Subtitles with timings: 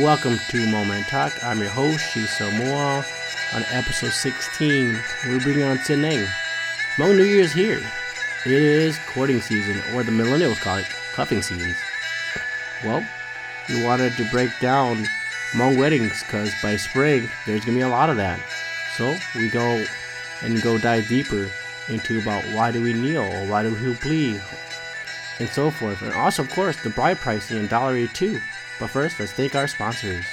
[0.00, 1.32] Welcome to Moment Talk.
[1.42, 3.04] I'm your host, Shiso Moa.
[3.52, 4.96] On episode 16,
[5.26, 6.24] we're bringing on Sineng.
[6.94, 7.80] Hmong New Year's here.
[8.46, 11.76] It is courting season, or the millennials call it cuffing seasons.
[12.84, 13.04] Well,
[13.68, 15.04] we wanted to break down
[15.50, 18.38] Hmong weddings because by spring, there's to be a lot of that.
[18.96, 19.84] So we go
[20.42, 21.50] and go dive deeper
[21.88, 24.40] into about why do we kneel, or why do we plead,
[25.40, 26.02] and so forth.
[26.02, 28.40] And also, of course, the bride pricing and dowry too.
[28.78, 30.26] But first, let's thank our sponsors.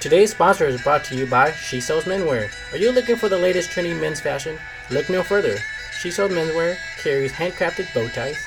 [0.00, 2.50] Today's sponsor is brought to you by She Sells Menwear.
[2.72, 4.58] Are you looking for the latest trendy men's fashion?
[4.90, 5.56] Look no further.
[5.98, 8.46] She Sells Menwear carries handcrafted bow ties,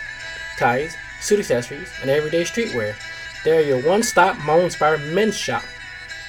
[0.58, 2.94] ties, suit accessories, and everyday streetwear.
[3.44, 5.64] They are your one-stop Hmong-inspired men's shop.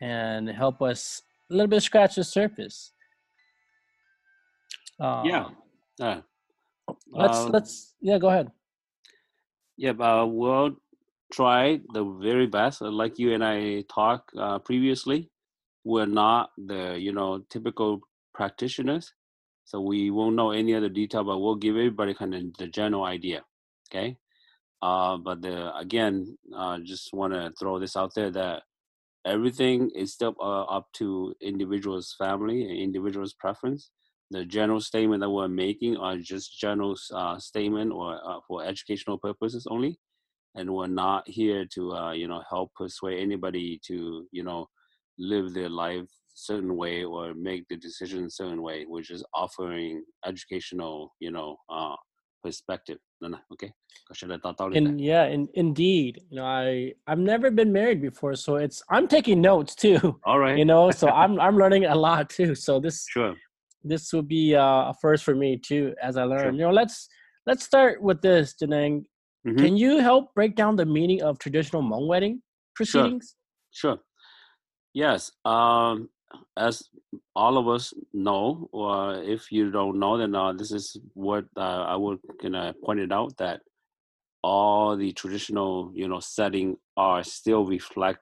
[0.00, 2.92] and help us a little bit scratch the surface.
[4.98, 5.48] Um, yeah.
[5.98, 6.20] Uh,
[7.10, 8.18] let's uh, let's yeah.
[8.18, 8.50] Go ahead.
[9.77, 10.77] Yeah, uh, we'll
[11.33, 12.81] try the very best.
[12.81, 15.29] Uh, like you and I talked uh, previously,
[15.83, 17.99] we're not the you know typical
[18.33, 19.13] practitioners,
[19.65, 23.03] so we won't know any other detail, but we'll give everybody kind of the general
[23.03, 23.43] idea.
[23.89, 24.17] Okay.
[24.81, 28.63] Uh, but the, again, uh, just want to throw this out there that
[29.25, 33.89] everything is still uh, up to individual's family individual's preference
[34.31, 39.17] the general statement that we're making are just general uh, statement or uh, for educational
[39.17, 39.97] purposes only
[40.55, 44.67] and we're not here to uh, you know help persuade anybody to you know
[45.17, 48.85] live their life certain way or make the decision certain way.
[48.87, 51.95] We're just offering educational you know uh,
[52.43, 52.97] perspective.
[53.53, 53.71] Okay.
[54.77, 59.07] And yeah and indeed you know i i've never been married before so it's i'm
[59.07, 60.57] taking notes too all right.
[60.57, 62.53] you know so i'm i'm learning a lot too.
[62.53, 63.33] So this sure
[63.85, 66.39] this will be uh, a first for me too as I learn.
[66.39, 66.51] Sure.
[66.51, 67.07] You know, let's
[67.45, 69.05] let's start with this, Janang.
[69.47, 69.57] Mm-hmm.
[69.57, 72.41] Can you help break down the meaning of traditional Hmong wedding
[72.75, 73.35] proceedings?
[73.71, 73.95] Sure.
[73.95, 73.99] sure.
[74.93, 75.31] Yes.
[75.45, 76.09] Um,
[76.57, 76.83] as
[77.35, 81.83] all of us know, or if you don't know, then uh, this is what uh,
[81.87, 83.61] I would kind of point it out that
[84.43, 88.19] all the traditional, you know, setting are still reflect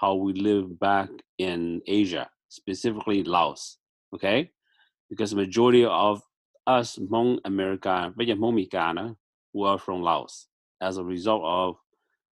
[0.00, 1.08] how we live back
[1.38, 3.78] in Asia, specifically Laos.
[4.14, 4.50] Okay,
[5.10, 6.22] because the majority of
[6.66, 9.16] us Hmong America, Hmong Mikana,
[9.54, 10.46] were from Laos
[10.80, 11.76] as a result of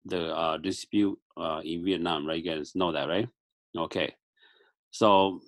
[0.06, 2.44] the uh, dispute uh, in Vietnam, right?
[2.44, 3.28] You guys know that, right?
[3.78, 4.16] Okay.
[4.92, 5.42] So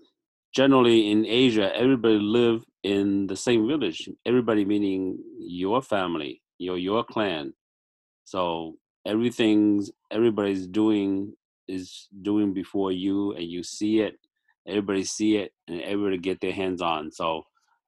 [0.53, 4.09] generally in Asia, everybody live in the same village.
[4.25, 7.53] Everybody meaning your family, your your clan.
[8.25, 11.33] So everything's everybody's doing
[11.67, 14.17] is doing before you, and you see it
[14.67, 17.11] everybody see it and everybody get their hands on.
[17.11, 17.43] So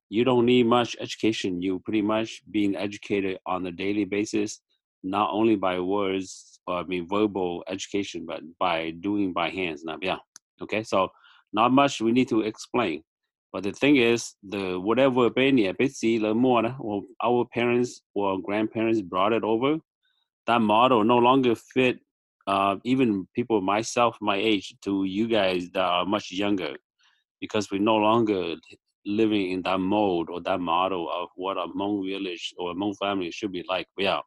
[0.10, 1.62] you don't need much education.
[1.62, 4.60] You pretty much being educated on a daily basis
[5.04, 9.84] not only by words or i mean verbal education but by doing by hands.
[9.84, 10.18] Now yeah
[10.62, 10.84] okay?
[10.84, 11.10] So
[11.54, 13.04] not much we need to explain.
[13.54, 15.30] But the thing is the whatever
[16.80, 19.78] or our parents or grandparents brought it over.
[20.48, 22.00] That model no longer fit
[22.48, 26.76] uh, even people myself my age to you guys that are much younger
[27.42, 28.56] because we're no longer
[29.06, 32.96] living in that mode or that model of what a Hmong village or a Hmong
[32.98, 33.88] family should be like.
[33.98, 34.24] We are.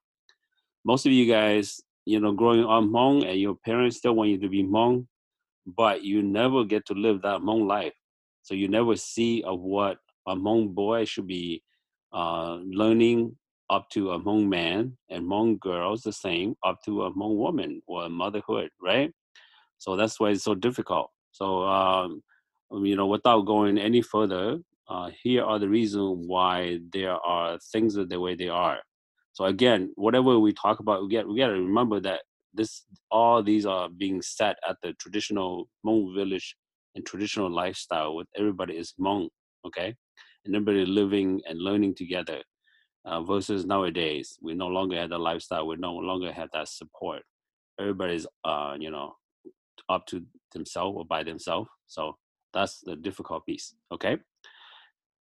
[0.84, 4.38] most of you guys, you know, growing up Hmong and your parents still want you
[4.38, 5.06] to be Hmong,
[5.66, 7.94] but you never get to live that Hmong life.
[8.42, 11.62] So you never see of what a Hmong boy should be
[12.12, 13.36] uh, learning
[13.70, 18.70] up to among men, and Hmong girls the same up to among women or motherhood,
[18.80, 19.12] right?
[19.78, 21.10] So that's why it's so difficult.
[21.32, 22.22] So um,
[22.72, 27.94] you know, without going any further, uh, here are the reasons why there are things
[27.94, 28.78] the way they are.
[29.32, 32.22] So again, whatever we talk about, we get we got to remember that
[32.54, 36.56] this all these are being set at the traditional Hmong village
[36.94, 39.28] and traditional lifestyle with everybody is Hmong,
[39.66, 39.94] okay,
[40.44, 42.42] and everybody living and learning together
[43.04, 47.22] uh, versus nowadays we no longer have the lifestyle we no longer have that support.
[47.80, 49.16] Everybody's uh you know
[49.88, 52.16] up to themselves or by themselves so
[52.52, 54.18] that's the difficult piece okay?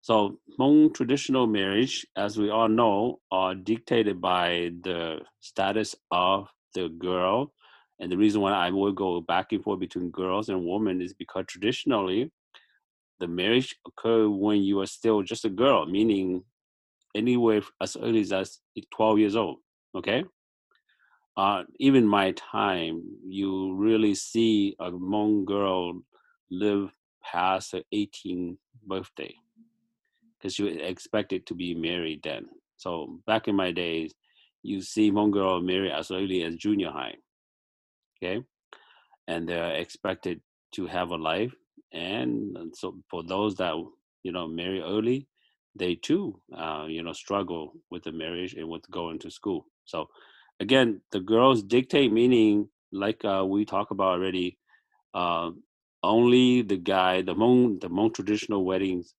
[0.01, 6.89] So Hmong traditional marriage as we all know are dictated by the status of the
[6.89, 7.53] girl
[8.03, 11.15] And the reason why I would go back and forth between girls and women is
[11.15, 12.33] because traditionally,
[13.21, 16.43] the marriage occurred when you are still just a girl, meaning
[17.15, 18.61] anywhere as early as
[18.91, 19.59] 12 years old.
[19.95, 20.25] Okay.
[21.37, 26.03] Uh, even my time, you really see a Hmong girl
[26.51, 26.91] live
[27.25, 29.35] past her 18th birthday
[30.39, 32.47] because you expected to be married then.
[32.77, 34.13] So back in my days,
[34.63, 37.15] you see Hmong girl marry as early as junior high.
[38.23, 38.45] Okay.
[39.29, 40.41] And they're expected
[40.73, 41.55] to have a life.
[41.93, 43.75] And so for those that,
[44.23, 45.29] you know, marry early,
[45.75, 49.67] they too, uh, you know, struggle with the marriage and with going to school.
[49.85, 50.09] So
[50.61, 54.59] again, the girls dictate, meaning like uh, we talked about already,
[55.15, 55.51] uh,
[56.03, 59.15] only the guy, the Hmong, the Hmong traditional weddings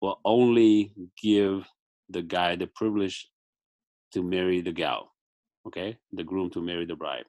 [0.00, 1.66] will only give
[2.08, 3.28] the guy the privilege
[4.12, 5.12] to marry the gal,
[5.66, 7.24] okay, the groom to marry the bride.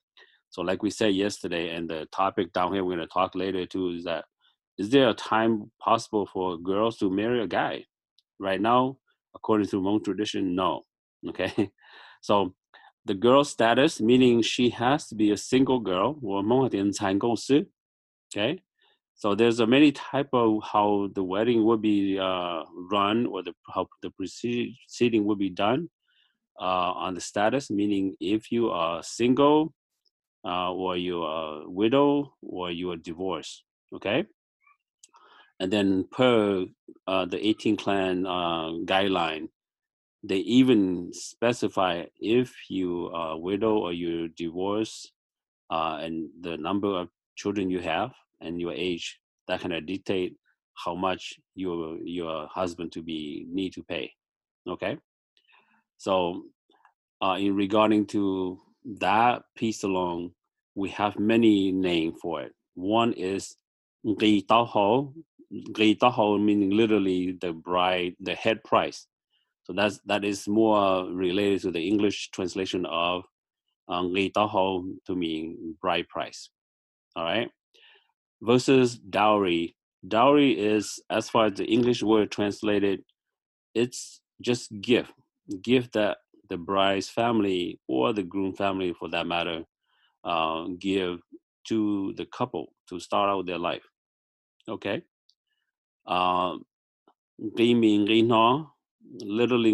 [0.50, 3.66] So, like we said yesterday, and the topic down here we're going to talk later
[3.66, 4.26] too is that
[4.78, 7.86] is there a time possible for girls to marry a guy?
[8.44, 8.98] Right now,
[9.36, 10.84] according to Hmong tradition, no.
[11.30, 11.72] Okay,
[12.22, 12.54] so
[13.06, 16.18] the girl status meaning she has to be a single girl
[18.32, 18.62] Okay,
[19.16, 23.54] so there's a many type of how the wedding will be uh, run or the
[23.74, 25.90] how the proceeding will be done
[26.60, 29.74] uh, on the status, meaning if you are single
[30.46, 33.64] uh, or you are a widow or you are divorced,
[33.96, 34.26] okay?
[35.64, 36.66] And then per
[37.08, 39.48] uh, the 18 clan uh, guideline,
[40.22, 45.14] they even specify if you are a widow or you're divorced
[45.70, 47.08] uh, and the number of
[47.38, 48.12] children you have
[48.42, 50.36] and your age, that kind of dictate
[50.74, 54.12] how much your your husband to be need to pay.
[54.68, 54.98] Okay,
[55.98, 56.44] so
[57.22, 58.60] uh, in regarding to
[59.00, 60.32] that piece alone,
[60.76, 62.52] we have many names for it.
[62.76, 63.56] One is
[64.04, 65.14] Ghi Ho,
[66.40, 69.08] meaning literally the bride, the head price.
[69.66, 73.26] So that's that is more related to the English translation of
[73.90, 74.14] um,
[75.08, 76.50] to mean bride price.
[77.16, 77.50] All right
[78.42, 79.76] versus dowry.
[80.08, 83.04] Dowry is, as far as the English word translated,
[83.76, 85.14] it's just gift,
[85.62, 86.18] gift that
[86.50, 89.64] the bride's family or the groom family, for that matter,
[90.24, 91.20] uh, give
[91.68, 93.84] to the couple to start out their life.
[94.70, 95.04] Okay.
[96.06, 96.66] Um,
[99.20, 99.70] literally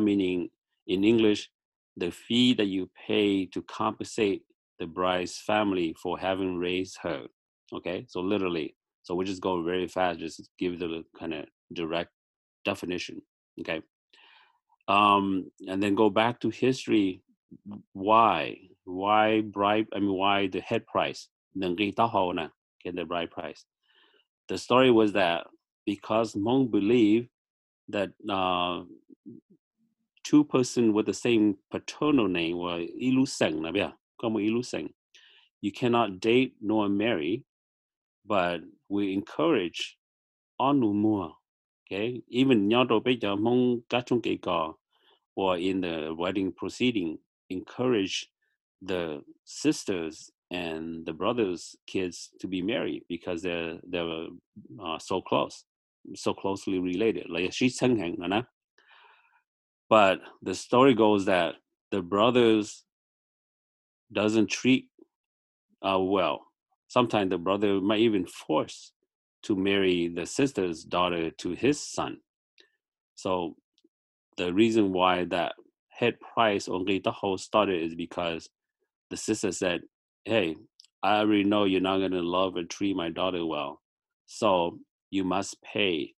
[0.00, 0.50] meaning
[0.86, 1.50] in English,
[1.96, 4.42] the fee that you pay to compensate
[4.78, 7.26] the bride's family for having raised her.
[7.72, 12.10] Okay, so literally, so we just go very fast, just give the kind of direct
[12.64, 13.22] definition.
[13.60, 13.82] Okay,
[14.88, 17.22] um, and then go back to history.
[17.92, 18.56] Why?
[18.84, 19.86] Why bribe?
[19.94, 21.28] I mean, why the head price?
[21.54, 21.76] Then
[22.82, 23.64] get the bride price.
[24.50, 25.46] The story was that
[25.86, 27.28] because Hmong believed
[27.88, 28.82] that uh,
[30.24, 34.90] two person with the same paternal name were ilu seng, ilu seng,
[35.60, 37.44] you cannot date nor marry
[38.26, 39.96] but we encourage
[40.58, 41.32] anu mua.
[41.86, 44.72] Okay, even nyato beja mong kachung ka
[45.36, 47.18] or in the wedding proceeding,
[47.50, 48.28] encourage
[48.82, 54.26] the sisters and the brothers' kids to be married because they're they're
[54.82, 55.64] uh, so close,
[56.14, 57.26] so closely related.
[57.28, 57.80] Like she's
[59.88, 61.54] But the story goes that
[61.90, 62.84] the brothers
[64.12, 64.88] doesn't treat
[65.82, 66.50] uh, well
[66.90, 68.92] sometimes the brother might even force
[69.44, 72.18] to marry the sister's daughter to his son.
[73.14, 73.54] So
[74.36, 75.52] the reason why that
[75.88, 78.50] head price on Gitaho started is because
[79.08, 79.82] the sister said,
[80.24, 80.56] Hey,
[81.02, 83.80] I already know you're not gonna love and treat my daughter well.
[84.26, 84.78] So
[85.10, 86.14] you must pay.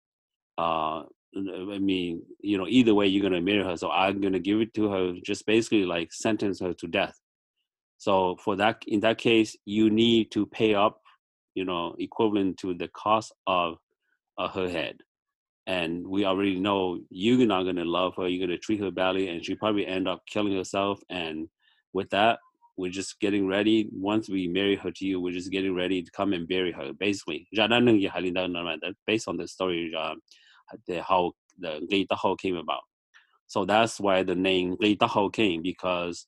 [0.59, 1.03] Uh
[1.35, 3.77] I mean, you know, either way you're gonna marry her.
[3.77, 7.19] So I'm gonna give it to her, just basically like sentence her to death.
[7.99, 11.01] So for that, in that case, you need to pay up,
[11.55, 13.77] you know, equivalent to the cost of
[14.37, 14.97] uh, her head.
[15.69, 18.27] And we already know you're not going to love her.
[18.27, 21.01] You're going to treat her badly, and she probably end up killing herself.
[21.11, 21.49] And
[21.93, 22.41] with that,
[22.77, 23.89] we're just getting ready.
[23.93, 26.93] Once we marry her to you, we're just getting ready to come and bury her.
[26.99, 30.15] Basically, based on the story, uh,
[30.87, 32.07] the how the Gay
[32.41, 32.83] came about.
[33.47, 34.97] So that's why the name Gay
[35.33, 36.27] came because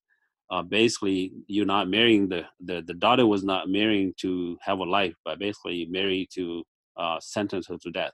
[0.51, 4.85] uh, basically you're not marrying the, the the daughter was not marrying to have a
[4.85, 6.63] life, but basically married to
[6.97, 8.13] uh, sentence her to death.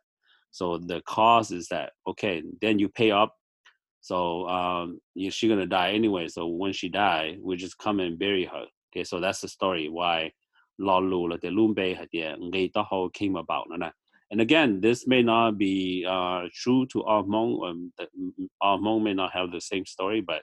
[0.52, 3.34] So the cause is that okay, then you pay up.
[4.00, 6.28] So um, she's gonna die anyway.
[6.28, 8.64] So when she die, we just come and bury her.
[8.92, 10.32] Okay, so that's the story why
[10.78, 13.66] Lalu the Lumbe came about.
[14.30, 17.68] And again, this may not be uh, true to our Hmong.
[17.68, 17.92] Um,
[18.60, 20.42] our Hmong may not have the same story, but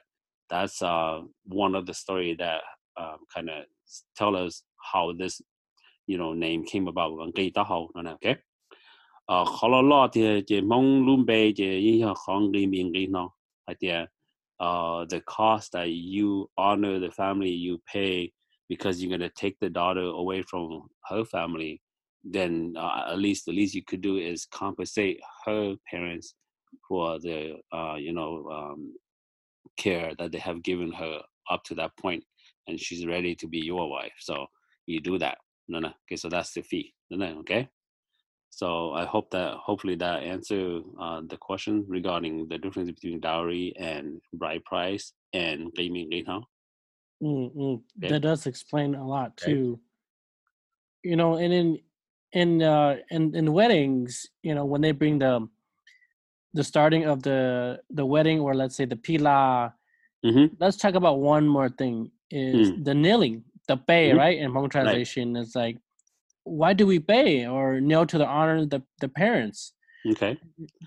[0.50, 2.60] that's uh, one of the story that
[2.98, 3.64] uh, um, kind of
[4.16, 4.62] tell us
[4.92, 5.40] how this
[6.06, 7.12] you know name came about.
[7.12, 8.38] Okay.
[9.28, 9.44] Uh,
[14.60, 18.32] uh, the cost that you honor the family you pay
[18.68, 21.80] because you're to take the daughter away from her family
[22.24, 26.34] then uh, at least the least you could do is compensate her parents
[26.88, 28.94] for the uh, you know um,
[29.76, 31.20] care that they have given her
[31.50, 32.24] up to that point
[32.66, 34.12] and she's ready to be your wife.
[34.18, 34.46] So
[34.86, 35.38] you do that.
[35.68, 35.88] No no.
[36.06, 36.94] Okay so that's the fee.
[37.10, 37.38] No no.
[37.40, 37.68] Okay
[38.58, 43.72] so I hope that hopefully that answer uh, the question regarding the difference between dowry
[43.78, 46.42] and bride price and gaming income.
[47.22, 48.08] Mm, mm, okay.
[48.08, 49.78] That does explain a lot too.
[51.04, 51.78] You know, and in
[52.32, 55.46] in uh in in weddings, you know, when they bring the
[56.52, 59.72] the starting of the the wedding or let's say the pila,
[60.26, 60.52] mm-hmm.
[60.58, 62.84] let's talk about one more thing is mm.
[62.84, 64.18] the kneeling, the pay, mm-hmm.
[64.18, 64.36] right?
[64.36, 65.42] In Hmong translation, right.
[65.42, 65.78] it's like
[66.48, 69.74] why do we pay or kneel to the honor the, the parents?
[70.10, 70.38] Okay.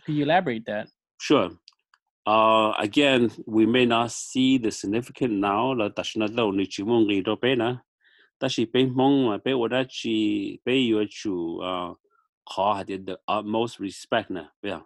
[0.06, 0.88] Can you elaborate that?
[1.20, 1.52] Sure.
[2.26, 6.84] Uh, again, we may not see the significant now là ta shna lo ni chi
[6.84, 7.78] mong ri do pe na.
[8.40, 11.94] Ta shi pe mong ma pe wa da chi pe yu chu uh
[12.50, 14.46] kha ha the utmost respect na.
[14.62, 14.82] Yeah.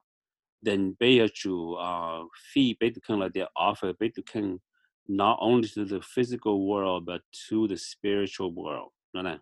[0.62, 4.60] Then pe yu chu uh fee pe to kan la the offer pe to kan
[5.08, 8.92] not only to the physical world but to the spiritual world.
[9.14, 9.40] No, no.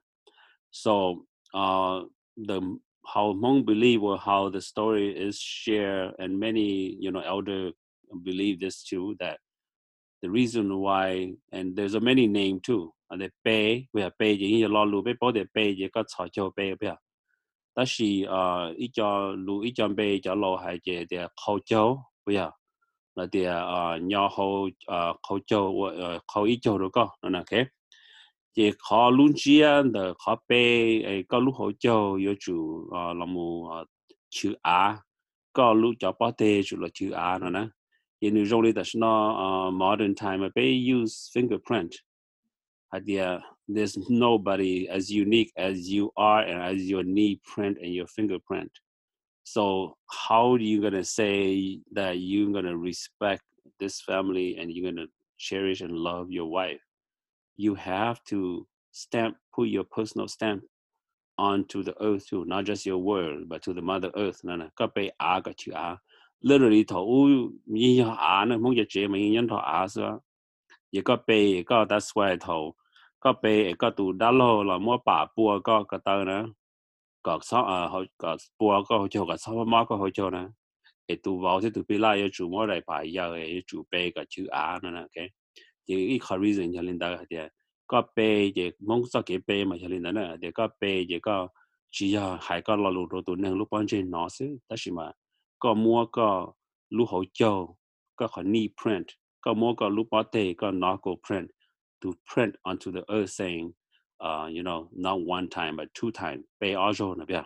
[0.73, 2.01] So uh,
[2.35, 7.71] the how Hmong believe or how the story is shared, and many you know elder
[8.23, 9.39] believe this too that
[10.23, 12.91] the reason why and there's a many name too.
[13.11, 16.09] And the pay we have pay you lo lu be bo the pay you got
[16.09, 16.91] cha cho pay be.
[17.75, 22.03] That she uh cho lu ít cho pay cho lo hai je de khâu châu
[22.25, 22.51] bây giờ
[23.15, 24.69] là de uh nhỏ hậu
[25.31, 27.65] uh châu uh khâu ít châu đó có nó okay
[28.55, 33.25] chỉ khó luôn chia the khó bê ấy có lúc hỗ trợ yêu chủ là
[33.25, 33.85] một
[34.29, 34.97] chữ A
[35.53, 37.67] có lúc cho bao tê chủ là chữ A nữa nè
[38.31, 41.89] nếu trong đây nó modern time bê use fingerprint.
[42.95, 48.07] Idea there's nobody as unique as you are and as your knee print and your
[48.17, 48.71] fingerprint.
[49.43, 49.95] So
[50.27, 53.43] how are you gonna say that you're gonna respect
[53.79, 55.07] this family and you're gonna
[55.37, 56.81] cherish and love your wife
[57.57, 60.63] you have to stamp, put your personal stamp
[61.37, 64.43] onto the earth too, not just your world, but to the mother earth.
[64.43, 65.97] Nè nè, có bị á cái chữ á.
[66.41, 67.05] Literally thổ
[67.65, 70.21] như á nè, muốn chế mà nhân thổ á sao?
[70.91, 72.75] Giờ có bị có that's why thổ
[73.19, 76.43] có bị có tụ đá lô là mua bà bùa có cái tờ nè.
[77.23, 80.29] Có sao à họ có bùa có họ cho có sao mà có họ cho
[80.29, 80.45] nè.
[81.07, 84.11] Cái tụ vào thì tụ bị lại chủ mua đại bài giờ yêu chủ bê
[84.15, 85.42] cái chữ á nè nè, okay
[85.87, 87.37] nên đó thì
[87.87, 91.05] có bê thì mong sao cái bê mà cho nên đó nè thì có bê
[91.91, 94.93] chỉ là hai có là lúc đầu nên lúc ban trên nó xứ đó là
[94.93, 95.11] mà
[95.59, 96.53] có mua có
[96.89, 97.77] lúc hậu châu
[98.15, 99.07] có khó knee print
[99.41, 101.47] có mua có lúc bắt tê có nó có print
[102.01, 103.67] to print onto the earth saying
[104.23, 106.43] uh, you know not one time but two time.
[106.59, 107.45] bê ở chỗ nè biết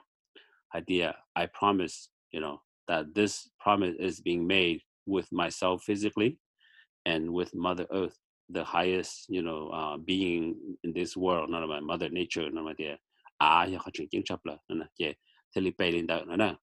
[0.73, 6.37] idea I promise you know that this promise is being made with myself physically
[7.05, 8.15] and with Mother Earth
[8.54, 12.72] the highest you know uh, being in this world nó là mother nature nó là
[12.72, 12.96] địa
[13.36, 14.86] à ya khó chuyện chính chấp là nó là
[15.54, 16.54] thế li bay lên đó nó nè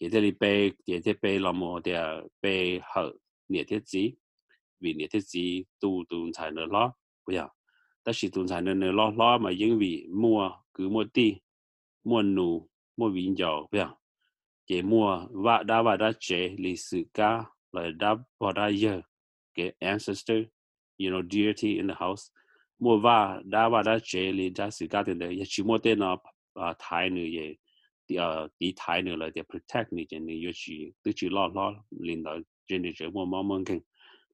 [0.00, 2.02] thế thế li bay thế thế bay là một địa
[2.42, 3.12] bay hở
[3.48, 4.12] nhiệt thế gì
[4.80, 6.92] vì nhiệt thế gì tu tu才能lo
[7.26, 7.48] bây giờ
[8.04, 11.36] ta chỉ tu才能能 lo lo mà因vì mua cứ mua đi
[12.04, 13.90] mua nụ mua vinh dầu bây giờ
[14.66, 19.00] chế mua và đã và đã chế lịch sử ca là đã và đã giờ
[19.54, 20.38] cái ancestor
[21.03, 22.31] you know deity in the house.
[22.79, 25.95] Mo va da va da che le da si ga de ye chi mo de
[25.95, 26.17] na
[26.57, 27.57] a thai nu ye,
[28.07, 31.29] di a di thai nu la de protect ni jen ni yo chi tu chi
[31.29, 31.65] lo lo
[32.07, 32.39] lin da
[32.69, 33.81] jen ni che mo mo mo ken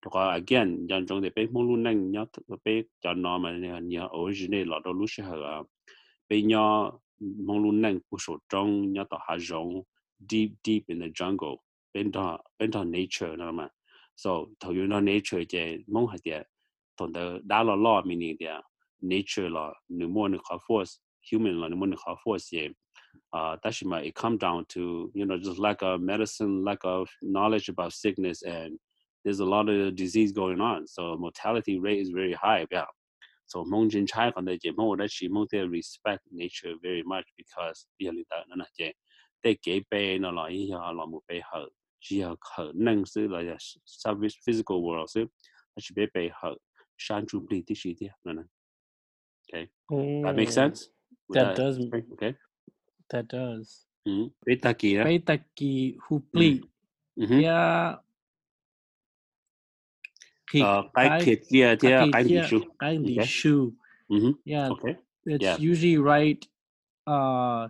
[0.01, 2.25] to ka again jan jong de pe mo lu nang nya
[2.65, 5.63] pe jan na ma ne, nya original la do lu she ha uh,
[6.29, 9.83] pe nya mo lu nang ku so jong nya ta ha jong
[10.25, 11.57] deep deep in the jungle,
[11.93, 13.69] bên đó bên đó nature nó mà
[14.15, 16.41] so thầu you know nature je mong hạt địa
[16.97, 18.47] from the dollar law meaning the
[19.01, 22.67] nature law pneumonic force human law pneumonic force yeah.
[23.33, 27.69] Uh tashima it come down to you know just lack of medicine lack of knowledge
[27.69, 28.77] about sickness and
[29.25, 30.87] there's a lot of disease going on.
[30.87, 32.85] So mortality rate is very high yeah.
[33.45, 37.03] So mong jin chai kan de je mong da chi mong de respect nature very
[37.03, 38.93] much because li da na je
[39.43, 41.65] de ge bei no la yi ya la mu bei ha
[42.01, 46.31] ji ya ke neng si la ya service physical world si a chi bei bei
[46.41, 46.53] ha
[46.97, 48.43] shan chu bli ti shi de na na
[49.49, 49.69] okay
[50.23, 50.89] that makes sense
[51.29, 51.77] Would That does.
[52.13, 52.35] okay
[53.11, 53.85] That does.
[54.07, 56.51] mm beta ki ya Beitaki hupli.
[57.19, 57.97] mhm Yeah.
[60.67, 63.27] uh kai kit ya ya kai ni shu Kai li Okay.
[63.27, 63.55] shu.
[64.11, 65.57] mhm Yeah, okay it's yeah.
[65.57, 66.45] usually right.
[67.07, 67.69] Uh,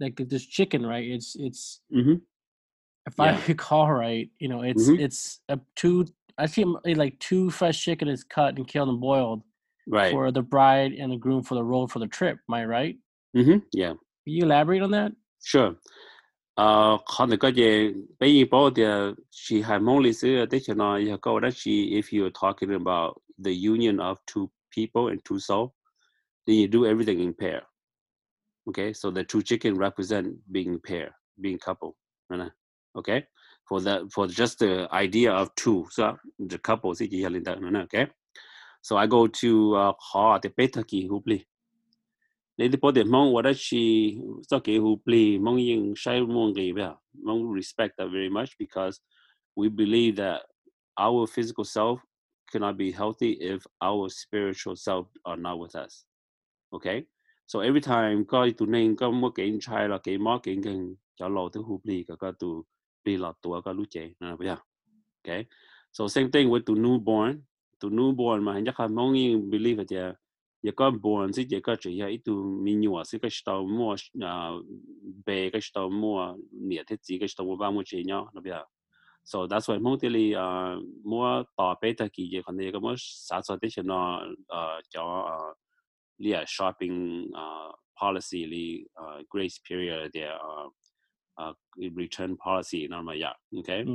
[0.00, 1.04] like this chicken, right?
[1.16, 2.20] It's it's mhm
[3.06, 4.98] if I recall right, you know, it's Mhm.
[5.00, 6.06] it's a two.
[6.38, 9.42] I see him eat eh, like two fresh chicken is cut and killed and boiled
[9.86, 10.10] right.
[10.10, 12.38] for the bride and the groom for the road for the trip.
[12.48, 12.96] Am I right?
[13.36, 13.58] Mm-hmm.
[13.72, 13.90] Yeah.
[14.24, 15.12] Can you elaborate on that?
[15.42, 15.76] Sure.
[16.56, 22.12] Uh, còn cái gì bây giờ the she harmonious additional you go that she if
[22.12, 25.74] you're talking about the union of two people and two soul,
[26.46, 27.62] then you do everything in pair.
[28.68, 31.96] Okay, so the two chicken represent being pair, being couple.
[32.96, 33.26] Okay,
[33.68, 35.86] for the for just the idea of two.
[35.90, 38.08] So the couple si in that da okay?
[38.82, 41.46] So i go to uh ha the petaki who play?
[42.58, 44.20] Ne the pode mong what she
[44.52, 45.38] okay who play?
[45.38, 49.00] Mong ying shai mong ba mong respect that very much because
[49.56, 50.42] we believe that
[50.98, 52.00] our physical self
[52.52, 56.04] cannot be healthy if our spiritual self are not with us
[56.74, 57.06] okay?
[57.46, 60.96] So every time ko to name ko mo ke chai la ke mo ke ngen
[61.18, 62.32] cha lo tu hu pli ka ka
[63.04, 64.56] be lot tua ka lu che na ba ya
[65.24, 65.48] okay.
[65.90, 67.42] So, same thing with to newborn.
[67.80, 70.12] To newborn ma ja kha mong in believe it ya
[70.62, 73.60] ya ka born si ya ka che ya itu mi nyu wa si ka sta
[73.62, 73.94] mo
[75.26, 78.40] be ka sta mo ni the chi ka sta mo ba mo che nya na
[78.40, 78.64] ba
[79.24, 80.32] so, that's why mong tili
[81.04, 84.24] mo ta pe ta ki ye kan ye ka mo sa sa de chen na
[84.94, 85.04] ja
[86.18, 87.28] lia shopping
[87.98, 88.86] policy li
[89.28, 90.38] grace period there
[91.42, 93.86] uh, return policy nó mà ya ok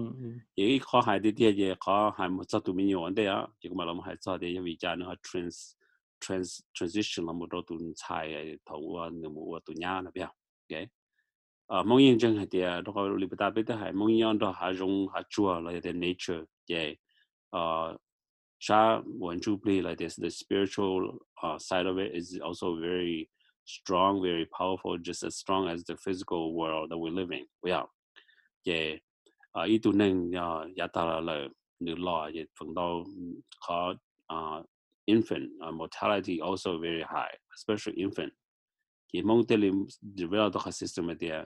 [0.56, 3.48] ý khó hai đi tiệt gì khó hai một chút tụi mình nhổn đấy á
[3.60, 5.74] chỉ có mà làm hai chút đấy vì cha nó trans
[6.20, 10.88] trans transition là một đôi tụi chạy thầu người mua tụi nhà nó biết ok
[11.68, 14.54] à mong yên chẳng hay thì đó có lý ta biết hay mong yên đó
[14.58, 16.96] hay dùng hay chua là the nature yeah
[17.56, 18.02] uh
[18.60, 23.30] sha when chu play like this spiritual uh, side of it is also very
[23.70, 27.46] strong, very powerful, just as strong as the physical world that we live in.
[27.64, 27.88] We are.
[28.66, 29.02] Ye,
[29.56, 33.98] uh, neng uh, ya yatala ta la le ni la ye feng dao mm,
[34.30, 34.62] uh,
[35.08, 38.32] infant uh, mortality also very high, especially infant.
[39.14, 41.46] The mong te lim the system there.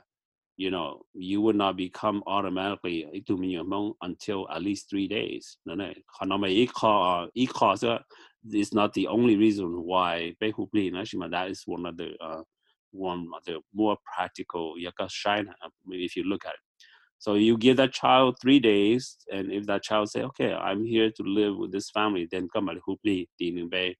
[0.55, 5.57] You know, you would not become automatically itu minyak mong until at least three days.
[5.65, 5.89] No, no.
[6.13, 7.99] Kalau nama ikha ikha
[8.51, 12.41] is not the only reason why Beihuqli in Ashima, that is one of the uh,
[12.91, 16.59] one of the more practical yakashina uh, if you look at it.
[17.19, 21.09] So you give that child three days, and if that child say, okay, I'm here
[21.09, 23.95] to live with this family, then come at Hupli, Dinumbe,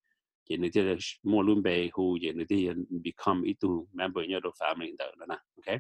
[0.52, 4.94] Yenitele Molumbe, who Yeniti and become Itu member in your family.
[5.60, 5.80] Okay?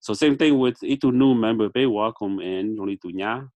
[0.00, 3.46] So same thing with Itu new member Be in and Roni Tunya,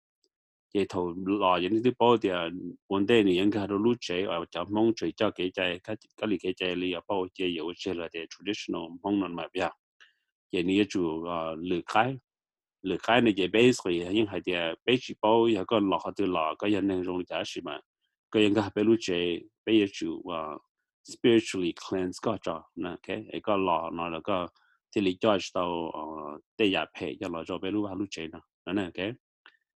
[0.75, 0.81] to nya.
[0.81, 2.49] Ye to law yin di bao dia
[2.88, 5.77] one day ni yin ka do lu che or cha mong chui cha ke cha
[5.84, 9.19] ka ka li ke cha li ya bao che yo che la de traditional mong
[9.19, 9.71] non ma bia.
[10.51, 11.23] Ye ni ju
[11.57, 12.19] lu kai
[12.84, 17.79] 离开那些 basically 因系啲背住包有个落下啲落个人能容易解释嘛，
[18.31, 19.13] 个人嘅被路者
[19.63, 20.60] 被住话
[21.05, 24.51] spiritually cleanse 个咗，嗱，OK，一个落嗱那个
[24.91, 29.15] ที่你 judge 到诶第日皮一落咗被路下路者啦，嗱，OK，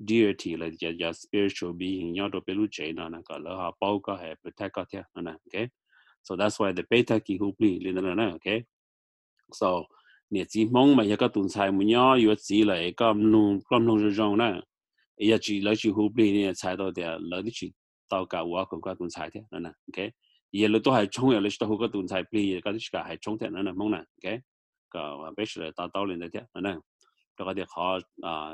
[0.00, 3.70] deity là ya ya spiritual being ya do pelu che na na ka la ha
[3.80, 5.68] pau ka hai protect ka thya na na okay
[6.22, 8.64] so that's why the beta ki hu pli le na na okay
[9.52, 9.86] so
[10.30, 13.12] ni chi mong ma ya ka tun sai mu nya yu chi la e ka
[13.12, 14.60] nu ka nu ju jong na
[15.18, 17.72] e ya chi la chi hu pli ni sai do dia la ni chi
[18.10, 20.12] tao ka wa ko ka tun sai thya na na okay
[20.52, 22.90] ye lo to hai chong ya le chi to ka tun sai pli ka chi
[22.92, 24.42] ka hai chong thya na na mong na okay
[24.92, 26.80] ka wa be shi la ta tao le na thya na na
[27.35, 28.53] 嗰啲可啊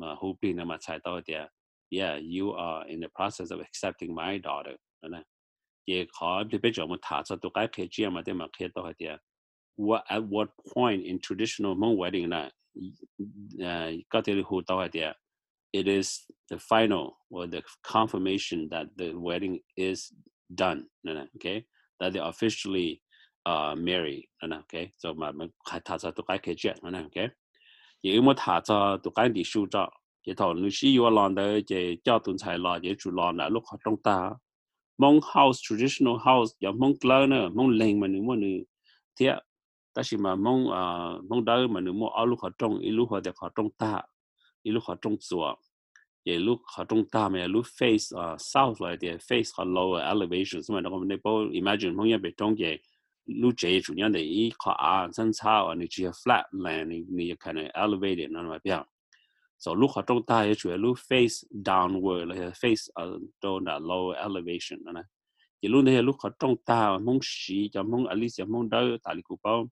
[0.00, 1.48] 啊好边啊嘛菜到啲，
[1.88, 5.24] Yeah, you are in the process of accepting my daughter，嗱嗱。
[5.84, 9.20] 也考你别叫么塔子都该开这嘛的嘛开到下点。
[9.76, 12.50] What at what point in traditional Hmong wedding 呢？
[13.60, 15.16] 呃，个点里好到下点。
[15.70, 20.12] It is the final or the confirmation that the wedding is
[20.48, 20.88] done.
[21.04, 21.66] Okay,
[21.98, 23.02] that they officially
[23.44, 24.28] uh married.
[24.40, 27.32] Okay, so 嘛嘛还塔子都该开这，Okay，
[28.00, 29.92] 也么塔子都该的收着。
[30.26, 33.48] cái thọ nữ sĩ yêu lòng đời cái cho tuần sai lo cái chủ lòng là
[33.48, 34.30] lúc họ trong ta
[34.98, 38.64] mong house traditional house ya mong clear nữa mong lên mà nữa mà nữa
[39.20, 39.26] thế
[39.94, 40.84] ta chỉ mà mong à
[41.28, 43.70] mong đời mà nữa mà ở lúc họ trong ít lúc họ được họ trong
[43.70, 44.02] ta
[44.62, 45.54] ít lúc họ trong chùa
[46.24, 50.06] cái lúc họ trong ta mà lúc face uh, south lại thì face họ lower
[50.06, 52.78] elevation mà nó có nên bao imagine mong nhà bị trong cái
[53.25, 56.89] lu chế chủ nhân để ý khó à sân sao ở nơi chỉ flat land
[56.89, 58.79] này này cái này elevated nó mà biết
[59.59, 63.79] so lu khó trong ta chủ yếu lu face downward là face ở chỗ là
[63.79, 65.01] low elevation đó nè
[65.61, 69.15] chỉ lu này lu khó trong ta mong sĩ cho mong alice mong đỡ tại
[69.15, 69.67] lý bao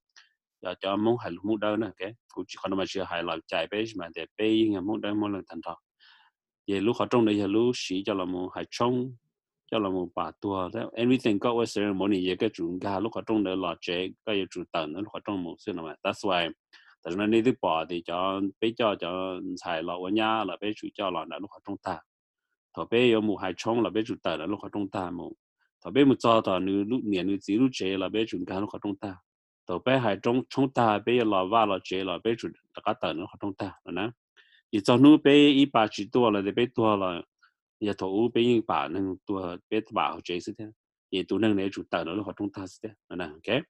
[0.61, 3.37] cho cho mong hay mong đỡ nè cái cũng chỉ còn mà chưa hay là
[3.47, 5.75] chạy bây mà để bây nhưng mong đỡ mong lần thành thật
[6.67, 9.15] vậy lu khó trong này lu sĩ cho là mong hai trong
[9.71, 13.15] cho là một bà tua thế everything got a ceremony ye cái chúng ga lúc
[13.15, 15.95] họ trong đó là chế cái ye chủ tận nó họ trong một xưa mà
[16.03, 16.51] that's why
[17.03, 20.71] tại nên đi bỏ thì cho bé cho cho xài lọ ở nhà là bé
[20.75, 21.99] chủ cho lọ nó lúc họ trong ta
[22.73, 25.09] thọ bé có một hai trong là bé chủ tận nó lúc họ trong ta
[25.11, 25.31] một
[25.83, 28.37] thọ bé một cho thọ nữ lúc niệm nữ chỉ lúc chế là bé chủ
[28.47, 29.15] ga lúc họ trong ta
[29.67, 32.49] thọ bé hai trong trong ta bây giờ là va là chế là bé chủ
[32.83, 34.09] cả tận nó họ trong ta nè
[34.71, 37.21] chỉ cho nữ bé ít ba chỉ tua là bé tua là
[37.78, 40.72] 也头别一把能多别把好接是的，
[41.10, 43.64] 也都能来就等了路还中大是的，呢，OK。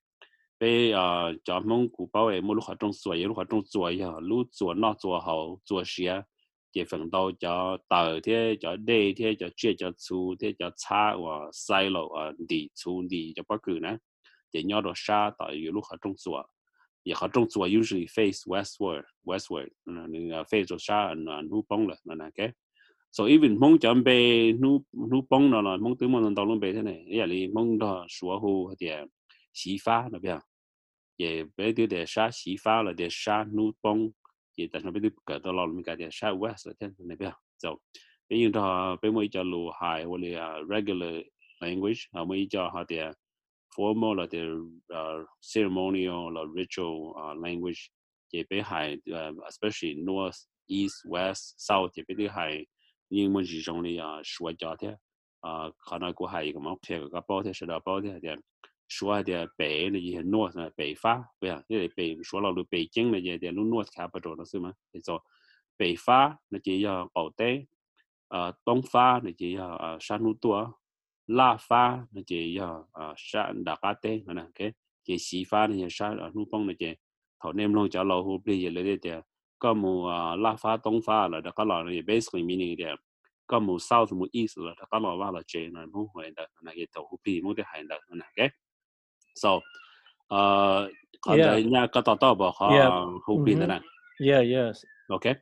[0.56, 6.24] 被呃叫蒙古包诶，莫路活动做，有路活动做呀，路做那做好做些，
[6.70, 13.98] 结分到叫大天叫内天叫接叫粗天叫差哇塞路啊地粗地叫不够呢，
[14.52, 16.48] 也要到沙到有路活动做，
[17.02, 22.54] 也活动做 usually face westward westward，嗯，那个 face 沙那路崩了那那个。
[23.11, 26.59] so even mong chấm bê nu nu bông nó là mong tướng mong tàu luôn
[26.59, 27.03] bê thế này.
[27.07, 29.05] Ý là mong đó sủa hồ thì à,
[29.53, 30.39] xí phá nó bây giờ
[31.17, 31.71] giờ bê à?
[31.75, 34.09] tiêu để sa xí phá là để sa nu bông
[34.57, 36.87] giờ tại nó bê tiêu cả tàu lòng mình cả để sa west là thế
[36.97, 37.37] này bây giờ à?
[37.57, 37.75] so
[38.29, 41.15] bây giờ đó bê mới cho lù hài hoặc là regular
[41.59, 42.97] language họ mới cho họ thì
[43.75, 44.39] formal là the
[45.53, 47.79] ceremonial là ritual language.
[48.33, 48.97] Thì bê hài
[49.45, 52.65] especially north, east, west, south thì bê tiêu hài
[53.08, 54.98] 英文之中的啊说教的
[55.40, 58.38] 啊，可能过海一个么偏个包的是的包的的。
[58.86, 64.74] 说的北那些 north 呢，北法不呀，因为北说了路北京那些的路 north capital 了是吗？
[64.92, 65.24] 叫做
[65.74, 67.66] 北法那就要保代，
[68.28, 70.78] 呃，东法那就要呃山路多，
[71.24, 76.98] 拉法那就要呃山大家代，可能给给西法那些山呃路邦那些，
[77.40, 79.24] 头那么叫老虎不也来的，个
[79.59, 82.95] có mu la fa tông fa là đó có là này basically meaning là
[83.47, 86.31] có mu south mu east là đó có là là là chế nó mu hồi
[86.35, 88.49] đó là cái tàu pi mu cái hành đó là cái
[89.35, 89.59] so
[90.27, 90.89] ờ
[91.21, 92.67] có thể nhà có tao tao bảo họ
[93.25, 93.55] hu pi
[94.19, 95.35] yeah yes okay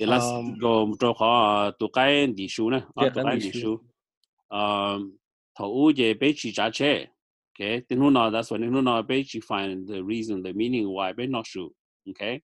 [0.00, 0.18] thì là
[0.60, 3.80] go cho họ tụ cái đi số nè tụ cái đi số
[4.48, 4.98] ờ
[5.54, 7.06] thầu về bên chỉ trả che,
[7.58, 10.86] okay then who know that's when who know bên chi find the reason the meaning
[10.86, 11.68] why bên not sure
[12.06, 12.38] okay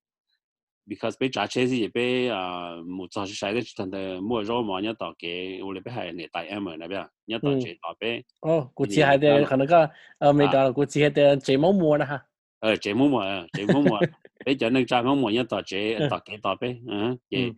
[0.86, 4.44] because bây giờ chế gì bây à một số cái sai đấy thằng đó mua
[4.44, 6.98] rau mà nhớ tao cái ô lê bây hai này tại em ở nè bây
[7.26, 9.86] nhớ tao chế tao bây ô cô chị hai đấy khả năng cái
[10.18, 12.18] à mấy đó cô chị hai đấy chế mua mua nè ha
[12.60, 13.24] ờ chế mua mua
[13.56, 14.00] chế mua mua
[14.44, 17.50] bây giờ nâng trái mua mua nhớ tao chế tao cái tao bây à cái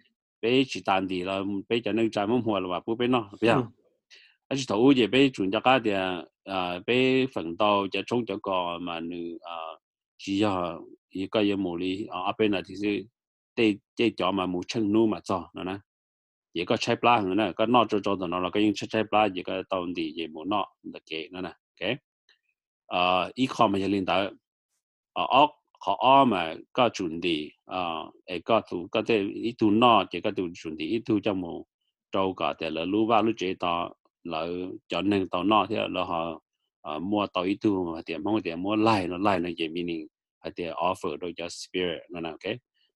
[0.42, 3.30] bây chỉ tan đi là bây giờ nâng trái mua mua là bố bây nó
[3.40, 3.62] bây giờ
[4.48, 5.90] à chỉ thấu gì bây chuẩn cho cái thì
[6.44, 9.56] à bây phần đầu cho trông cho cái mà nữ à
[10.18, 10.74] chỉ là
[11.14, 13.04] cái cái mồ lý à bên là thì
[13.56, 15.78] để để cho mà mù chân nu mà cho nó nè
[16.54, 19.06] chỉ có chép lá hơn nè có nọ cho cho nó là cái những chép
[19.12, 21.96] lá chỉ có tàu đi gì mù nọ là kệ nó nè kệ
[22.86, 24.30] ờ ít khoa mà liên tới
[25.12, 29.54] ờ ốc khó ó mà có chuẩn đi ờ ấy có tu có thể ít
[29.58, 31.66] tu nọ chỉ có tu chuẩn đi ít tu cho mù
[32.12, 33.90] trâu cả để là lú ba lú chế to
[34.24, 34.46] là
[34.88, 36.40] cho nên tàu nọ thì là họ
[37.00, 40.06] mua tàu ít tu mà tiền mong tiền mua lại nó lại là gì mình
[40.40, 42.58] hay tiền offer đôi cho spirit nó nào cái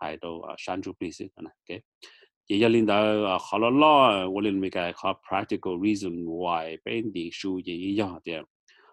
[0.00, 1.80] hai do à, shan chu pi si kana ke
[2.48, 3.70] ye ya lin da khala
[4.26, 7.96] vô linh mi cái à, kha à, practical reason why bên pain di shu ye
[7.98, 8.42] ya de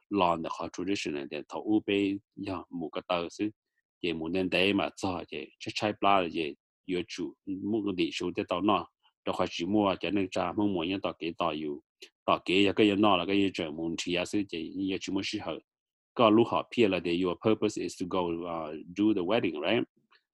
[0.09, 3.49] lon the kha tradition này, then thấu u be ya mù cái tờ, si
[4.01, 7.95] ye mu nen dai ma za ye che chai bla ye ye chu mu ge
[7.97, 8.85] di shu de ta na
[9.25, 11.81] đó khai chỉ mua cho nên cha mong muốn những tao kế tao yêu
[12.25, 14.97] tao kế cái yên nọ là cái yên chuyện muốn chỉ là sự chỉ yên
[15.01, 15.59] chỉ muốn sự hợp
[16.13, 19.87] có họ pia là they your purpose is to go uh, do the wedding right?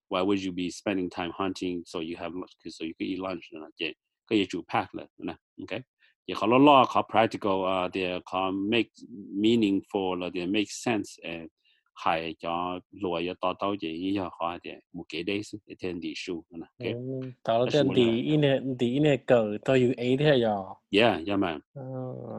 [0.09, 2.33] why would you be spending time hunting so you have
[2.71, 3.95] so you can eat lunch 那这
[4.27, 5.83] 个也就 pack 了那 OK
[6.27, 8.91] 也好了啦，好 practical 啊，的好 make
[9.35, 11.49] meaningful 了的 make sense 诶。
[11.95, 16.67] 系咗落一多多嘢以后开嘅，冇几多是一天地数嗱。
[16.79, 20.51] 嗯，到咗天地一年地一年个都要 A 啲呀。
[20.91, 21.61] Yeah，因为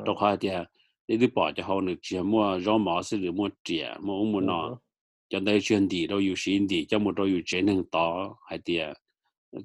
[0.04, 0.68] 都开嘅，
[1.06, 4.80] 你啲摆就好你节目让毛是你冇节，冇冇嗱，
[5.29, 8.37] cho nên chuyện đi đâu yêu xin đi cho một đâu yêu chế năng đó
[8.47, 8.79] hay đi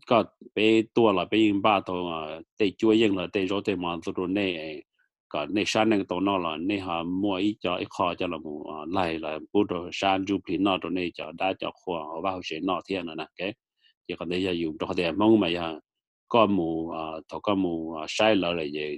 [0.08, 0.24] có
[0.56, 3.76] bé tua là bé yên ba tổ, à tây chúa yên là tây rồi tây
[3.76, 4.80] mà rồi nè
[5.30, 8.28] có nè sáng năng tổ nó là nè hà mua ít cho ít kho cho
[8.28, 11.72] là mù lại là bút đồ sáng chụp hình nọ rồi nè cho đã cho
[11.74, 13.54] khoa họ vào chế nọ thiên là nè cái
[14.08, 15.74] chỉ còn đây giờ dùng cho để mong mà ya
[16.28, 18.98] có mù à thọ có mù sai lỡ là gì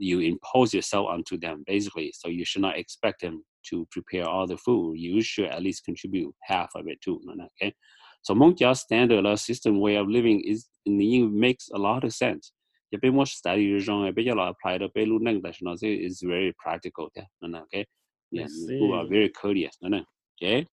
[0.00, 4.46] you impose yourself onto them basically so you should not expect them to prepare all
[4.46, 7.20] the food, you should at least contribute half of it too.
[7.60, 7.74] Okay,
[8.22, 12.52] so Mongjia's standardized system way of living is makes a lot of sense.
[12.90, 17.86] 也被我 study 中，被叫老 apply 的，被路那个但是呢，这 is very practical Okay,
[18.30, 19.98] yes, who are very curious 那
[20.38, 20.66] OK，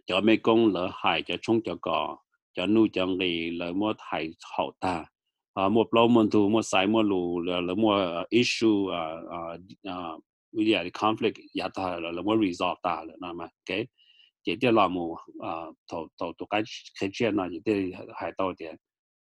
[0.06, 2.17] cho mấy công lỡ hại cho chúng cho cỏ
[2.54, 5.06] cho nuôi cho người lỡ mua hại hậu ta à
[5.54, 9.22] ờ, mua lâu mua tu mua sai mua lù, lỡ lỡ mua ờ, issue ờ,
[9.32, 10.17] à à à
[10.67, 13.86] yeah the conflict ya ta lỡ mua resolve ta lỡ nó mà cái
[14.43, 15.52] chỉ để làm một à
[15.91, 16.62] thầu thầu tu cái
[17.02, 18.65] cái chuyện này, chỉ để hại tao thì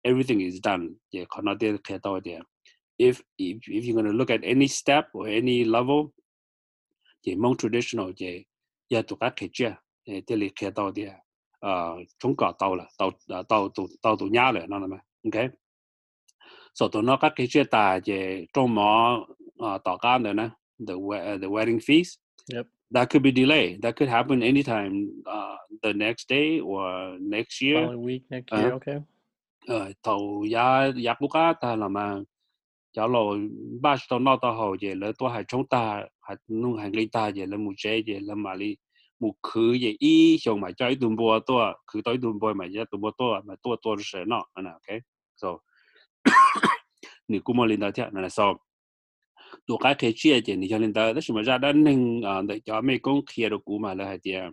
[0.01, 0.87] everything is done.
[1.11, 2.31] Chỉ còn nó để khi tao thì
[3.09, 6.09] if if, if you're going to look at any step or any level
[7.23, 8.43] thì mong traditional thì
[8.89, 9.75] giờ tụi các cái chưa
[10.07, 11.05] thì tỷ lệ kia tàu thì
[11.59, 11.89] à
[12.19, 13.11] chúng có tàu là tàu
[13.49, 14.87] tàu tụ tàu tụ nhau rồi nó là
[15.23, 15.51] okay, ok
[16.73, 19.25] so tụi nó các cái chưa ta thì trong mỏ
[19.83, 20.49] tàu cá rồi nè
[20.87, 22.17] the uh, the wedding feast
[22.53, 22.65] yep.
[22.93, 27.85] that could be delay, that could happen anytime uh, the next day or next year.
[27.85, 28.61] Probably week next uh-huh.
[28.61, 28.95] year uh, okay
[29.67, 32.15] uh, tàu giá giá bút cá ta là mà
[32.93, 33.19] cháu lo
[33.81, 37.09] ba số nó tao hầu vậy là tôi hay chống ta hay nung hàng lấy
[37.11, 38.75] ta vậy là một chế vậy là mà đi
[39.19, 42.53] một khứ vậy ý xong mà cho ấy tụm bùa tôi khứ tới tụm bùa
[42.53, 44.99] mà giờ tụm bùa tôi mà tôi tôi sẽ nó nè ok
[45.35, 45.57] so
[47.27, 48.57] nếu cũng mà lên đó thế là sao
[49.65, 52.59] tôi cái cái chuyện gì thì cho lên đó đó mà ra đó nên để
[52.65, 54.49] cho mấy con kia được cũng mà là hay tiền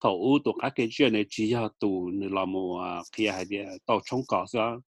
[0.00, 3.66] thầu tôi cái cái chuyện này chỉ cho tụ nửa làm một kia hay tiền
[3.86, 4.80] tao chống cỏ sao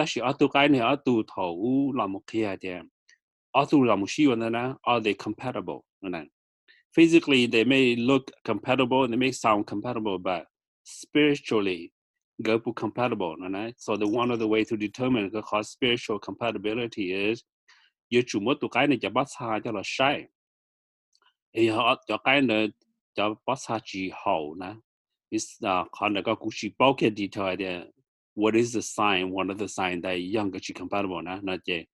[0.00, 2.82] ta shi a tu kai ne a tu thầu u la mo khia tia
[3.60, 3.78] a tu
[4.36, 6.20] na are they compatible na
[6.92, 10.46] physically they may look compatible they may sound compatible, but
[10.84, 11.92] spiritually
[12.42, 13.36] Gopu compatible.
[13.36, 13.74] Right?
[13.78, 17.42] So the one of the way to determine the cause spiritual compatibility is
[18.08, 20.24] you chủ mất tụ cái này cho bắt xa cho là sai.
[21.54, 22.68] Thì họ cho cái này
[23.14, 24.74] cho bắt xa chỉ hậu nè.
[25.30, 27.86] Is uh, còn là có cũng chỉ bao cái detail there.
[28.34, 31.86] what is the sign, one of the sign that yang chi comparable na na je.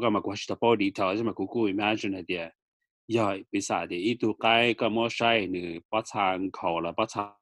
[0.00, 2.50] Ga ma kwashi ta body ta ma ku ku imagine dia.
[3.08, 7.32] Ya bisa de itu kai ka mo shai ni pa chan ko la pa cha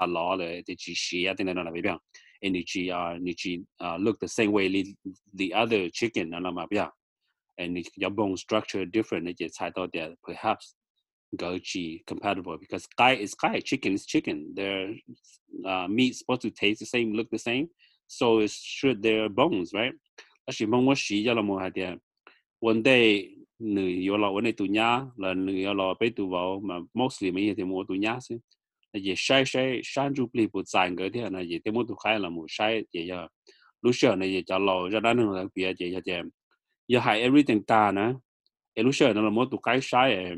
[0.00, 1.98] a lo le de chi shi ya de na na bi biang.
[2.42, 4.94] And ni chi uh ni chi uh look the same way the,
[5.34, 6.90] the other chicken na na ma biang.
[7.58, 10.74] And your bone structure different, it's how that perhaps
[11.36, 11.58] go
[12.06, 14.52] compatible because kai is kai, chicken is chicken.
[14.54, 14.94] Their
[15.64, 17.68] uh, meat supposed to taste the same, look the same.
[18.06, 19.92] So it should their bones, right?
[20.48, 21.96] Actually, mong mo shi ya la mo ha dia.
[22.58, 26.60] One day nữ yo lo one tu nya là nữ yo lo pe tu vào
[26.64, 28.38] mà mostly mấy thì mua tu nya chứ.
[28.92, 31.84] Là gì sai sai san ju pli bu zang ge dia là gì thì mua
[31.88, 33.28] tu khai là mua sai gì ya.
[33.82, 36.12] Lúc sau này gì cho lo cho đó nữa là bia gì ya gì.
[36.88, 38.14] Ya hai everything ta na.
[38.74, 40.34] E Lúc sau nó là mua tu khai sai e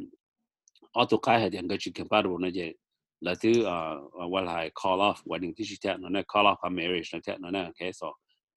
[0.93, 2.75] AutoCAD hay điện cái chuyện compatible nó vậy
[3.21, 6.47] là thứ ờ, ờ, well hay call off và những thứ chuyện nó nè, call
[6.47, 8.07] off hay marriage nó thế nó nè cái so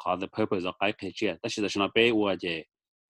[0.06, 2.65] call the purpose of cái cái chuyện tất nhiên là nó bé quá vậy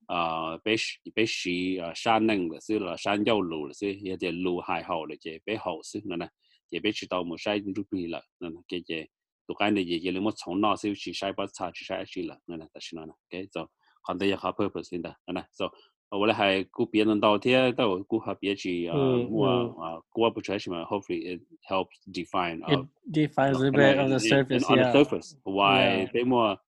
[0.07, 0.17] à
[0.65, 0.75] bé
[1.15, 4.31] bé sĩ ờ, shan năng là sư là shan giao lù là sư hiện giờ
[4.33, 6.27] lù hài hậu là vậy bé hậu sư nó nè.
[6.71, 9.07] Vậy bé chỉ tao một sai rút đi là nó cái vậy
[9.47, 12.03] tụi cái này vậy là một sống nó sư chỉ sai bắt sai chỉ sai
[12.07, 13.65] chỉ là nó nè tất nhiên là cái so
[14.03, 15.65] còn đây là purpose hiện đó nè, so
[16.10, 18.96] 我哋系估别人到啲都估下别字啊，
[19.30, 19.46] 我
[19.80, 20.84] 啊估不出嚟嘛。
[20.84, 22.58] Hopefully it helps define.
[22.66, 24.64] It defines a bit of the surface.
[24.68, 26.58] On the surface, why 俾我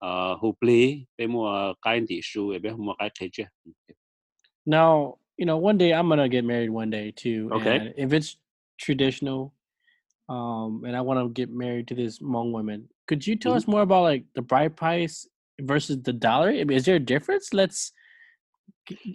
[0.00, 3.42] 啊 who play 俾我解啲书，俾我解睇住。
[4.64, 7.48] Now you know one day I'm gonna get married one day too.
[7.50, 7.78] Okay.
[7.78, 8.36] And if it's
[8.76, 9.52] traditional,
[10.28, 13.56] um, and I want to get married to this Hmong woman, could you tell Mhm.
[13.56, 15.26] us more about like the bride price
[15.58, 16.50] versus the dollar?
[16.50, 17.54] I mean, is there a difference?
[17.54, 17.92] Let's.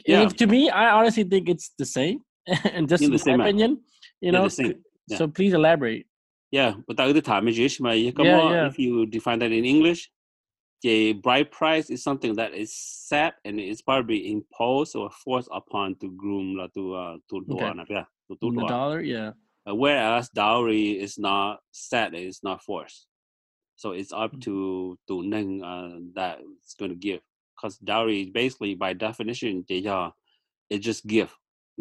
[0.06, 0.22] yeah.
[0.22, 2.20] If, to me, I honestly think it's the same,
[2.72, 3.80] and just in my opinion,
[4.20, 4.48] you know.
[4.48, 5.16] Yeah.
[5.16, 6.06] So please elaborate.
[6.50, 7.46] Yeah, that the time
[7.80, 10.10] my Yeah, if you define that in English,
[10.82, 15.96] the bride price is something that is set and it's probably imposed or forced upon
[15.96, 17.84] to groom la to uh to Okay.
[17.90, 19.32] yeah to And the dollar, yeah.
[19.68, 23.06] Uh, whereas dowry is not set, it's not forced.
[23.76, 24.40] So it's up Mhm.
[24.42, 27.20] to to Neng uh, that it's going to give.
[27.61, 30.11] because dowry basically by definition deja
[30.70, 31.35] it's just gift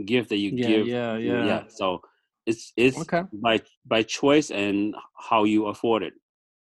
[0.06, 1.46] gift that you yeah, give yeah yeah.
[1.46, 2.02] yeah so
[2.46, 3.24] it's it's okay.
[3.32, 6.13] by by choice and how you afford it.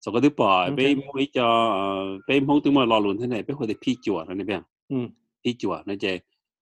[0.02, 3.44] So cái thứ ba, bây mới cho bé không tưởng mà lo luôn thế này
[3.44, 4.62] bây hồi thì phi chùa nó này bé
[5.44, 6.20] phi chùa nó chơi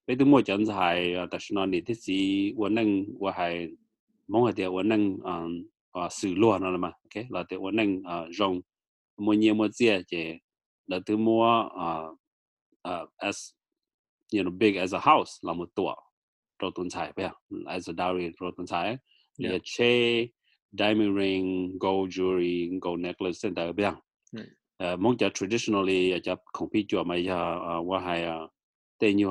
[0.08, 3.70] bây tưởng mua chọn giải tại sao nó thế gì vấn năng và hay
[4.28, 5.18] mong hay thì vấn năng
[6.12, 7.26] sử luôn nó là mà ok?
[7.30, 8.62] Là thì vấn năng dùng,
[9.18, 10.39] ờ, mua nhiều mua dễ chơi
[10.88, 12.16] là thứ mua ờ,
[12.89, 13.54] uh, as
[14.34, 15.96] you know big as a house là một tòa
[16.60, 17.30] rồi tuần trái bây
[17.65, 18.98] as a dowry rồi tuần trái
[19.38, 20.26] là che
[20.72, 26.69] diamond ring gold jewelry gold necklace sen tại bây giờ mong cha traditionally cha không
[26.72, 28.30] biết cho mấy giờ qua hay
[29.00, 29.28] tên như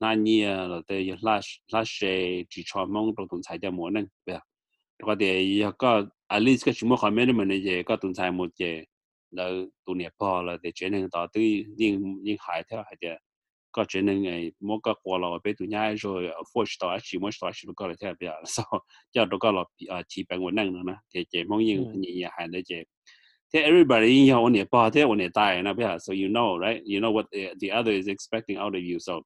[0.00, 2.04] na nhi là tên như lash lash
[2.50, 4.40] chỉ cho mong rồi tuần trái cho muốn nên bây giờ
[5.02, 8.50] có thể có at least cái chúng mình comment mình này cái tuần trái một
[8.58, 8.86] cái
[9.36, 13.20] 了多年跑了，在这能到对人人海条还的，
[13.70, 16.20] 搞这能哎，莫搞过了，别多年说
[16.52, 18.66] 或许到是莫到是搞了特别，所以
[19.12, 22.84] 要多搞了啊，基本我能了呢，在这某人人也还在这。
[23.52, 24.26] that everybody in
[26.00, 26.82] so you know right?
[26.84, 28.98] You know what the, the other is expecting out of you.
[28.98, 29.24] So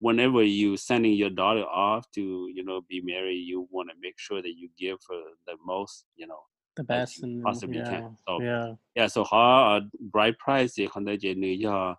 [0.00, 4.14] whenever you sending your daughter off to you know be married you want to make
[4.16, 6.40] sure that you give her the most you know
[6.78, 8.16] the best and possibly yeah, can.
[8.26, 9.08] So yeah, yeah.
[9.10, 11.94] So họ uh, bright price thì còn đây nữ giờ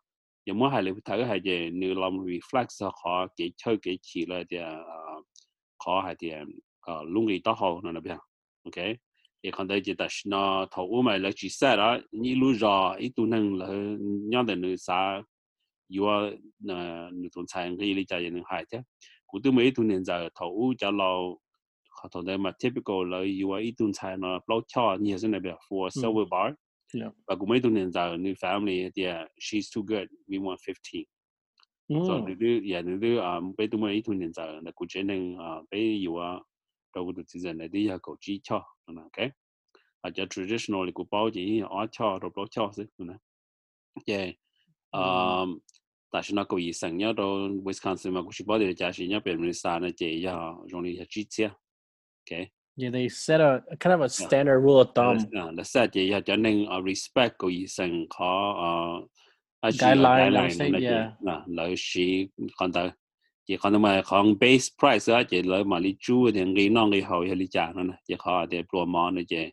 [0.45, 4.25] giờ mỗi hai lần thấy hai giờ nữ làm reflex họ kỹ chơi kỹ chỉ
[4.25, 4.83] là thì ờ,
[5.85, 6.39] họ hai thì ờ,
[6.81, 8.15] ờ, luôn cái đó họ nó là biết
[8.63, 8.85] ok
[9.43, 12.55] thì còn đây chỉ ta nó thầu u mày là chỉ sai đó như lúc
[12.59, 13.67] giờ ít tu năng là
[14.29, 15.21] nhau để nữ sa
[15.87, 16.05] yêu
[17.11, 18.77] nữ tuần sai cái lý giải nữ hai chứ
[19.27, 21.39] cũng từ mấy tu nên giờ thầu u cho lâu
[22.02, 26.56] 就头屋就落头哋咪 typical 嚟有啊一度菜呢捞巧你系那边 for silver bar
[26.94, 27.10] Yeah.
[27.26, 30.08] but kung may tunin sa new family, yeah, she's too good.
[30.28, 31.06] We want 15.
[32.06, 32.26] So, Mm.
[32.28, 36.40] nito, yeah, nito, um, bay tumay tunin sa na kuchening, uh, bay yuwa,
[36.94, 39.32] daw ko tizan na di ya ko chi cha, na, okay?
[40.04, 43.18] At ya traditional ko bao ji, a cha, ro bao cha si, na.
[44.06, 44.30] Yeah.
[44.92, 45.60] Um,
[46.12, 48.92] ta shi na ko yi sang ya do Wisconsin ma ku shi bao de ja
[48.92, 51.56] shi ya pe mi sa na je ya, rong li ya chi chia.
[52.31, 52.49] Okay.
[52.77, 54.27] Yeah, they set a, a kind of a Yeah.
[54.27, 55.17] standard rule of thumb.
[55.33, 58.55] à là sao chị ya cho nên uh, respect của ý sinh có
[59.67, 60.51] uh, chỉ Guideline, là yeah.
[60.57, 60.65] chị
[61.21, 62.27] là lợi sĩ
[62.57, 62.89] còn tới
[63.47, 66.89] chỉ còn mà còn base price á chị lợi mà lý chú thì nghĩ non
[66.89, 69.51] nghĩ hậu hay lý trả nó nè chỉ có để pro món này chị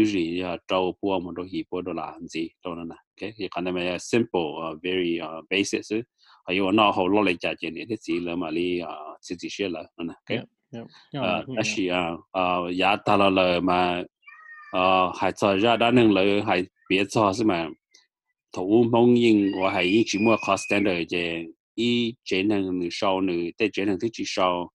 [0.00, 3.48] usually uh, trâu bua một đôi hì bua đôi là gì đâu nè okay thì
[3.50, 6.02] còn là simple uh, very uh, basic chứ
[6.46, 9.48] hay có nó hậu lo lại trả tiền thì gì là mà đi uh, chỉ
[9.50, 10.44] chỉ là nè okay
[11.12, 14.02] ờ đó là ờ giá ta là là mà
[14.72, 17.68] ờ hay cho ra đã nên là hay biết cho chứ mà.
[18.52, 21.18] Thủ mong yên và hay chỉ mua cost standard chứ
[21.74, 24.70] ý chế năng nữ sau nữ để chế năng thứ chỉ sau.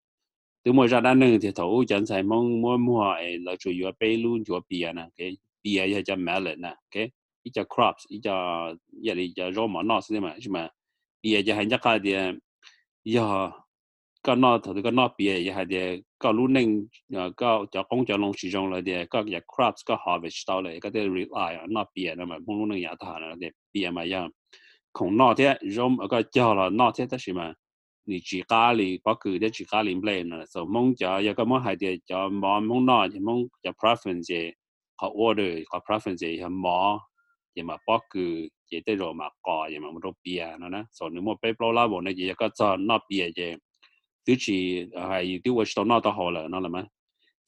[0.63, 3.71] Từ mỗi ra đan nâng thì thấu chân sai mong mua mua ấy là chủ
[3.71, 7.09] yếu bay luôn chủ bia nè cái bia ya cho melon nè cái
[7.43, 8.67] ít cho crops ít cho
[9.07, 10.69] ya đi cho rau mà nó xem mà chứ mà
[11.23, 11.99] bia cho hành chắc cái
[14.24, 16.86] đi ya cái nó thấu cái nó bia ya hay đi cái lúc nâng
[17.36, 20.90] cái cho công cho long sử dụng là đi cái ya crops cái harvest 到了cái
[20.90, 24.30] đấy rely on 那 bia 那么梦路能呀它那的 bia 嘛样
[24.92, 27.54] 空那天 rau 个叫了那天但是嘛。
[28.10, 34.54] 你自家里把佢啲自家里 blend 啦，就蒙就有个蒙系啲就冇蒙嗱，就蒙就 preference 嘅，
[34.96, 36.98] 个 order 个 preference 系冇，
[37.52, 43.58] 又嘛把佢嘢啲肉嘛个，又嘛冇到边啊，嗱，所以你冇俾 blow 啦，我呢嘢个就嗱边嘅，
[44.25, 46.85] tu chỉ là tu vợ tao nó tao họ là nó là mà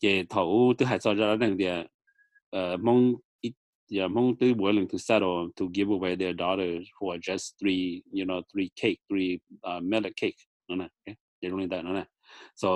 [0.02, 1.66] giờ thầu tu hay sao ra nên thì
[2.82, 3.14] mong
[3.92, 8.02] yeah mong tu buổi lần tu settle to give away their daughter for just three
[8.12, 12.06] you know three cake three uh, milk cake nó nè để luôn đây nó là
[12.56, 12.70] so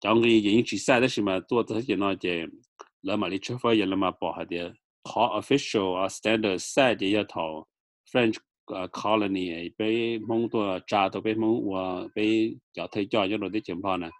[0.00, 2.30] trong cái những chỉ sai đó mà tu tu chỉ nói giờ
[3.02, 4.70] là mà lịch chơi phải là mà bỏ hạt địa
[5.14, 7.64] họ official or standard sai thì giờ thầu
[8.12, 8.32] French
[9.02, 13.36] colony ấy bé mong tua cha tụ bé mong và bé cho thấy cho cho
[13.36, 14.10] nó để chấm pha nè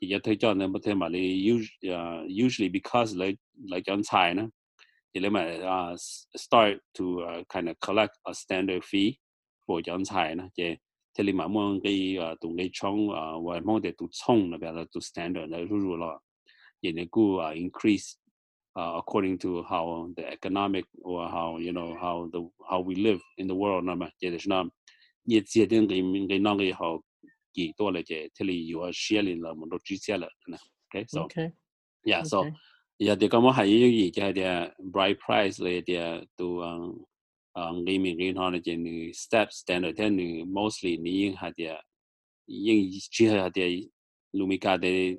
[0.00, 4.00] thì cho thấy cho nên bất thêm mà đi usually usually because like like chọn
[4.12, 4.42] tài nè
[5.14, 6.00] thì lấy mà uh,
[6.40, 9.12] start to uh, kind of collect a standard fee
[9.66, 10.74] for chọn tài nè chứ
[11.18, 13.08] thế lấy mà muốn cái tụng cái trong
[13.46, 16.20] và mong để tụng trong là bây giờ tụng standard là rủ rủ lo
[16.82, 17.20] vậy nên cứ
[17.54, 18.23] increase
[18.76, 23.20] Uh, according to how the economic or how you know how the how we live
[23.38, 24.66] in the world na yet is not
[25.26, 27.04] yet yet in the in the ge how ge ho
[27.54, 29.94] ki to le je te li yu a she li la mo do chi
[30.90, 31.52] okay so okay.
[32.04, 32.50] yeah so
[32.98, 37.04] yeah de kamo ha ye yi ja de bride price le de to um
[37.54, 40.18] um ge min ge na je ni step standard ten
[40.50, 41.78] mostly ni yin ha de
[42.48, 43.88] yin chi ha de
[44.34, 45.16] lumika de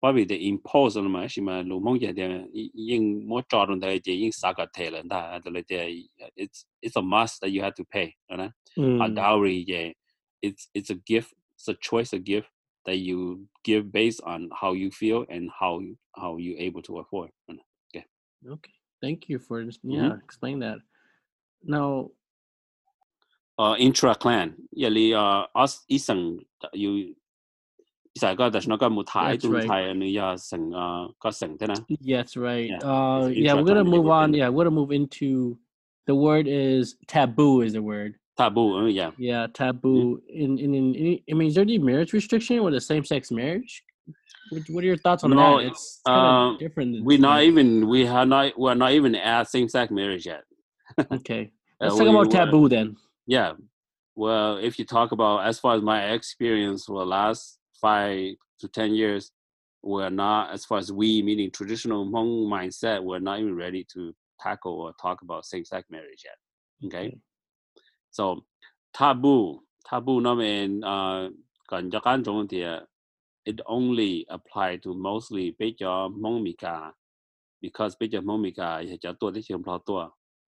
[0.00, 3.80] probably the impose on ma shi ma lu mong ja de yin mo cha ron
[3.80, 7.40] de de yin sa ka te le da de le de it's it's a must
[7.40, 9.90] that you have to pay right a dowry yeah
[10.42, 12.48] it's it's a gift it's a choice a gift
[12.88, 15.78] that you give based on how you feel and how
[16.16, 17.28] how you able to afford.
[17.92, 18.04] Okay.
[18.48, 18.72] Okay.
[19.02, 20.78] Thank you for just yeah explain that.
[21.62, 22.10] Now.
[23.58, 26.38] Uh, intra clan, yeah, li uh, us isang
[26.72, 27.16] you
[28.24, 30.36] Isaiah does Mutai, and yeah,
[30.78, 31.08] uh,
[32.00, 32.70] Yes, right.
[32.70, 34.34] Yeah, uh, yeah we're gonna move on.
[34.34, 35.58] Yeah, we're gonna move into
[36.06, 38.14] the word is taboo, is the word.
[38.38, 39.10] Taboo, uh, yeah.
[39.18, 40.22] Yeah, taboo.
[40.32, 40.42] Mm-hmm.
[40.42, 43.30] In, in, in, in, I mean, is there any marriage restriction with a same sex
[43.30, 43.84] marriage?
[44.68, 45.66] What are your thoughts on no, that?
[45.66, 47.04] It's kind uh, of different.
[47.04, 50.44] We're not even, we have not, we're not even at same sex marriage yet.
[51.12, 51.50] okay.
[51.80, 52.96] Uh, Let's uh, talk we, about taboo then.
[53.26, 53.52] Yeah.
[54.14, 58.68] Well, if you talk about, as far as my experience for the last five to
[58.68, 59.32] ten years,
[59.82, 64.14] we're not as far as we meaning traditional Hmong mindset, we're not even ready to
[64.40, 66.88] tackle or talk about same sex marriage yet.
[66.88, 67.06] Okay.
[67.08, 67.18] okay.
[68.10, 68.44] So
[68.92, 69.60] taboo,
[69.90, 71.30] taboo no mean uh
[71.68, 72.46] còn cho các trong
[73.44, 76.44] it only apply to mostly bây giờ mong
[77.60, 80.08] because bây giờ mong mi cả thì cho tôi thì không bao tôi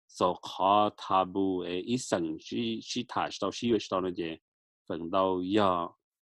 [0.08, 4.00] so khó taboo ấy ít sinh chỉ chỉ thả sau chỉ về sau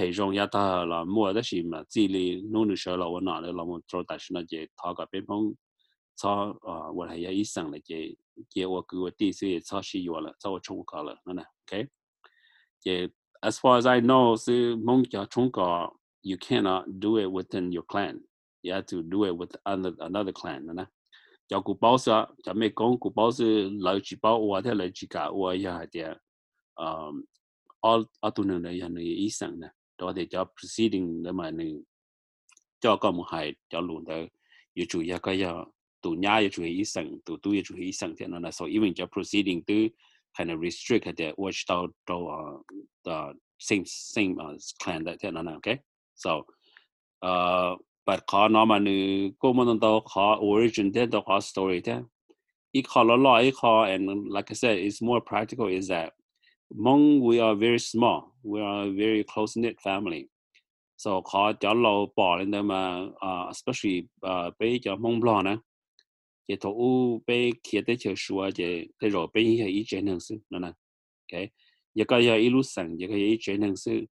[0.00, 1.32] 係仲有啲係啦，冇啊！
[1.34, 5.54] 啲事咪知你攞嚟收留我，嗱你攞門做大事嗱啲，拖個邊方，
[6.16, 6.90] 炒啊！
[6.90, 8.16] 我係一醫生嚟嘅，
[8.52, 11.88] 嘅我佢哋先炒食藥啦，炒我充卡啦，嗱，OK？
[12.82, 13.10] 嘅
[13.42, 15.92] ，as far as I know，是門叫充卡
[16.22, 18.22] ，you cannot do it within your clan，
[18.62, 20.86] 要 to do it with another another clan，嗱，
[21.48, 22.10] 叫古堡社，
[22.42, 22.98] 叫咩講？
[22.98, 23.44] 古堡社
[23.80, 26.20] 老聚堡，我哋老聚家，我係一隻
[26.74, 27.08] 啊，
[27.80, 29.70] 阿阿度能嚟人嚟醫生啦。
[30.00, 31.82] Đó thì cho proceeding để mà nên
[32.80, 34.16] cho có một hai cho luôn đó,
[34.74, 35.52] yêu chủ ya cái ya
[36.02, 38.50] tu nhà yêu chủ ý sang, tụ tu yêu chủ ý sang thế nó là
[38.50, 39.88] so even cho proceeding từ
[40.38, 42.16] kind of restrict the watch to to
[43.04, 45.76] the same same ờ, clan that no no okay
[46.16, 46.42] so
[47.18, 51.40] ờ, uh but khó nó mà nữ cô mà nó khó origin thế đâu khó
[51.40, 52.00] story thế.
[52.72, 56.12] It khó lo lo it khó and like I said it's more practical is that
[56.74, 58.20] Hmong we are very small.
[58.42, 60.26] We are a very close knit family.
[60.96, 65.22] So khó cho lâu bỏ lên đó mà uh, especially ờ, uh, bây giờ Hmong
[65.22, 65.56] lo nè.
[66.48, 70.00] Thì thổ u bây kia tới chờ xua thì cái rồi bây giờ ý chế
[70.00, 70.72] năng sư nó nè
[71.32, 71.42] ok.
[71.94, 74.04] giờ cái giờ ý lúc sang giờ cái ý chế năng sư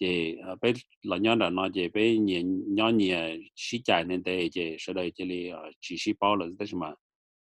[0.00, 4.50] thì bây là nhỏ là nó thì bây nhẹ nhỏ nhẹ xí chạy nên đây
[4.54, 6.94] thì sau đây thì ờ, là chỉ xí bao là thế mà.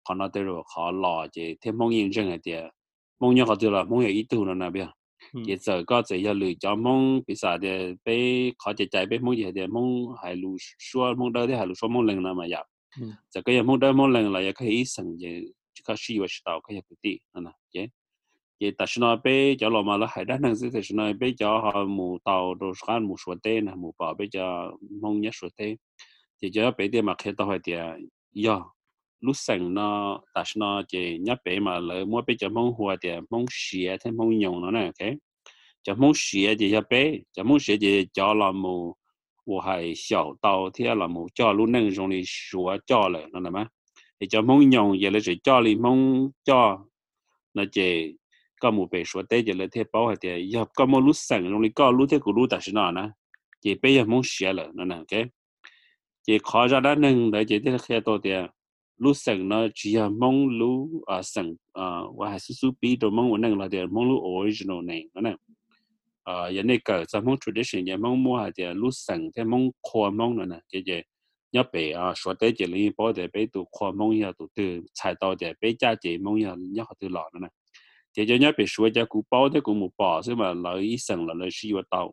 [0.05, 2.53] Còn nó tới rồi họ lo thì thêm mong yên chân thì
[3.21, 6.17] mong nhau họ từ là mong ý tu nó nè bây giờ giờ có thể
[6.17, 7.69] giờ lựa chọn mong bị sao thì
[8.05, 11.55] bây họ chỉ chạy bây mong gì thì mong hay lu xua mong đâu thì
[11.55, 12.67] hay lu xua mong lần nào mà nhập
[13.31, 14.83] giờ cái mong đâu mong lần là giờ cái ý
[15.23, 17.89] thì chỉ có suy vào đầu cái cái tí nè okay
[18.61, 21.13] thì ta xin nói bé cho lo mà là hay đa năng thì xin nói
[21.13, 25.21] bé cho họ mù tàu đồ khăn mù số tên mù bảo bé cho mong
[25.21, 25.77] nhất số tên
[26.43, 27.73] thì cho bé đi mà khi tao hay thì
[28.45, 28.59] ya
[29.25, 32.97] lúc sáng nó ta nó chỉ nhấp bé mà lỡ mua bé cho mong hoa
[33.03, 35.13] thì mong xìa thêm mong nhồng nó này, ok?
[35.83, 38.95] Cho mong xìa thì cho bé cho mong xìa thì cho là mù
[39.47, 43.27] wo hai xiao dao thì là mù cho luôn nâng trong để xóa cho lại
[43.33, 43.67] nó là má.
[44.21, 46.79] Thì cho mong nhồng vậy là chỉ cho li mong cho
[47.55, 48.17] nó chỉ
[48.61, 51.17] có một bé xóa té vậy là thế bảo hay thì giờ có một lúc
[51.17, 53.09] sáng trong đi có lúc thế của lúc ta nó nè.
[53.61, 55.27] Chỉ bé giờ mong xìa lại nó nè ok?
[56.27, 58.31] Chỉ khó ra đó nâng để chỉ thế là khi tôi thì
[59.05, 60.73] lu sang na chia mong lu
[61.07, 61.85] a sang a
[62.19, 65.09] wa ha su su pi do mong wa nang la de mong lu original name
[65.15, 65.33] na
[66.31, 69.43] a ya ne ka sa mong tradition ya mong mo ha de lu sang de
[69.45, 71.03] mong kho mong na je je
[71.55, 74.47] nhớ bé à số tế chỉ lấy bỏ để bé tụ khoa mong ya tụ
[74.55, 77.49] từ chạy tàu để bé cha chỉ mong ya nhớ từ lọ nữa nè.
[78.13, 80.97] Chỉ cho nhớ bé số cha cú bảo thế cú một bỏ thế mà lấy
[80.99, 82.13] sẵn là lấy suy vào tàu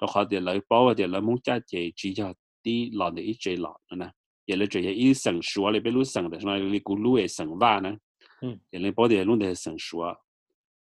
[0.00, 2.32] đó khó để lấy bảo để lấy mong cha chỉ chỉ cho
[2.64, 4.10] đi lọ để ít chơi lọ nữa nè.
[4.49, 7.15] giờ lấy chế ý sinh sửa lấy biết lúc sinh để nói lấy cụ lúc
[7.15, 7.95] ấy sinh va nè
[8.41, 10.15] giờ lấy bao thì lúc để sinh sửa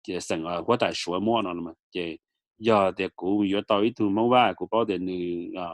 [0.08, 2.02] giờ sinh à quá đại sửa mua nó mà giờ
[2.58, 5.14] giờ thì cụ giờ tàu ít thu mua va cụ bao thì nữ
[5.60, 5.68] à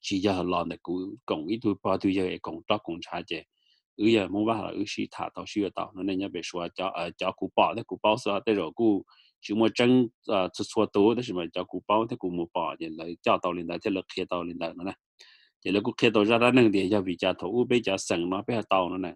[0.00, 3.22] chỉ cho làm để cụ cộng ít thu bao thu giờ cộng đó cộng trả
[3.22, 3.44] chế
[3.98, 9.04] 有也冇办法，有时他到需要到，那人家别说叫呃叫古包，那古包是带着古
[9.40, 14.92] 什么真呃吃错多的什么叫古包，那古冇包的来叫到领导，这了开到领导了呢，
[15.65, 18.29] thì lúc kia tôi ra đó nâng thì cho vì cha thấu bây giờ sừng
[18.29, 19.13] nó bây giờ tàu nó này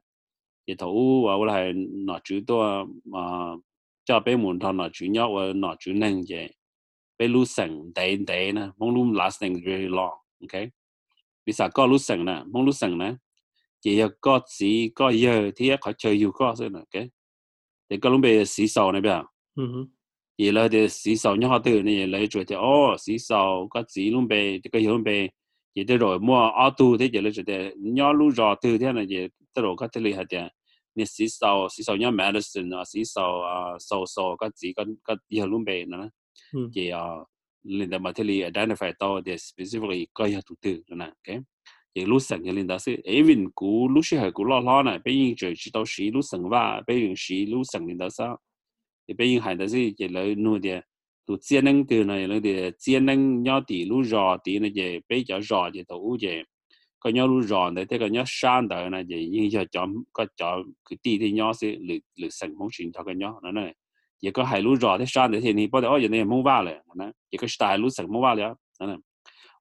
[0.68, 3.58] thì thấu và là hay nọ chú tôi mà ờ,
[4.06, 6.54] cho bé muốn thằng nọ chú nhóc và nọ chú nâng vậy
[7.20, 10.64] bây lúc sừng đầy đầy nè mong lúc last thing very long ok?
[11.46, 13.14] Vì sao có lúc sừng nè mong lúc sừng nè.
[13.82, 17.06] Chỉ có gì có giờ thì có chơi nhiều có thế nè ok?
[17.90, 19.24] Thì có lúc bây giờ xí sầu này bây giờ.
[19.56, 19.86] Ừ
[20.40, 23.68] thì là thì xí sầu nhau họ từ này lấy chuột thì ô xí sầu
[23.70, 25.30] có gì lúc bây thì có hiểu bây
[25.78, 28.78] chỉ thế rồi mua ô tô thế giờ là chỉ thế nhau lú rò từ
[28.78, 29.18] thế này chỉ
[29.56, 30.50] thế rồi các thế này hạt thế
[30.96, 34.74] nè xí sau xí sau nhau medicine à xí sau à sau sau các gì
[34.76, 36.10] các các giờ luôn bề nữa
[36.74, 36.96] chỉ ừ.
[36.96, 37.06] à
[37.64, 41.40] linh đàm thế này identify to để specifically coi hạt tư nữa nè cái
[41.96, 44.84] chỉ lú sẵn cái linh đó sẽ even cú lú sẽ hay cú lo lo
[44.84, 47.88] này bây giờ chỉ chỉ tao xí lú sẵn và bây giờ xí lú sẵn
[47.88, 48.38] linh đó sao?
[49.08, 50.82] Thì bây giờ hay đó sẽ chỉ lấy nuôi thế
[51.28, 54.72] tu chiến nâng từ này là để chiến nâng nhau tỷ lú rò tỷ này
[54.76, 56.44] về bây giờ rò thì thủ về
[57.00, 59.94] có nhau lú rò này thế có nhau san đời này về nhưng giờ chọn
[60.14, 63.40] có chọn cái tỷ thì nhau sẽ lự lự sành mong sinh cho cái nhau
[63.44, 63.74] nó này
[64.22, 66.26] chỉ có hai lú rò thế san để thì thì bây giờ ở giờ này
[66.26, 68.98] mong này, lại nó chỉ có style lú sành mong va lại nó này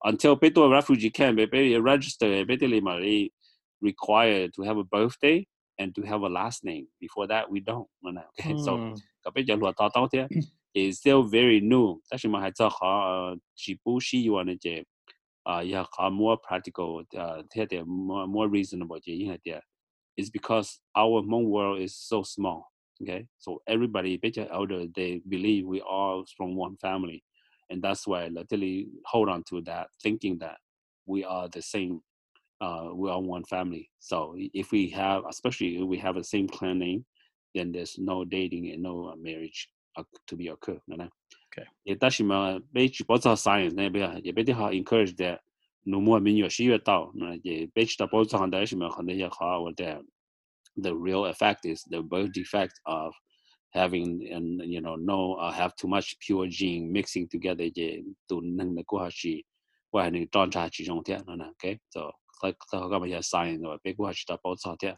[0.01, 3.29] until bây tôi refugee camp bây bây register bây thì mà đi
[3.81, 5.45] required to have a birthday
[5.77, 6.87] and to have a last name.
[7.01, 8.73] Before that we don't nó này okay so
[9.23, 10.27] cái bây giờ luật tao tao thế.
[10.77, 12.01] is still very new.
[12.13, 12.43] Actually, my
[12.83, 14.37] uh jibushi you
[15.47, 17.43] uh yeah more practical uh
[17.87, 18.99] more more reasonable
[20.17, 22.71] It's because our Hmong world is so small.
[23.03, 23.27] Okay.
[23.39, 27.23] So everybody better elder they believe we all from one family.
[27.71, 30.57] And that's why literally hold on to that, thinking that
[31.07, 32.01] we are the same.
[32.61, 33.91] Uh, we are one family.
[33.99, 37.05] So if we have, especially if we have the same clan name,
[37.55, 39.69] then there's no dating and no uh, marriage
[40.27, 40.81] to be occur.
[40.87, 40.95] You?
[41.53, 41.67] Okay.
[41.85, 43.05] Ye ta shi ma bei chi
[43.37, 45.41] science ne be ye be de encourage that
[45.87, 48.51] no more min yo shi yue dao na ye be chi ta bo za han
[48.51, 49.07] da shi ma han
[50.77, 53.15] the real effect is the birth defect of
[53.71, 58.41] having and you know no uh, have too much pure gene mixing together ye to
[58.45, 59.45] nang na ko ha shi
[59.93, 61.05] wa ni zhang cha chi zhong
[61.51, 64.97] okay so like ta ga science wa be ko ha shi ta bo za tian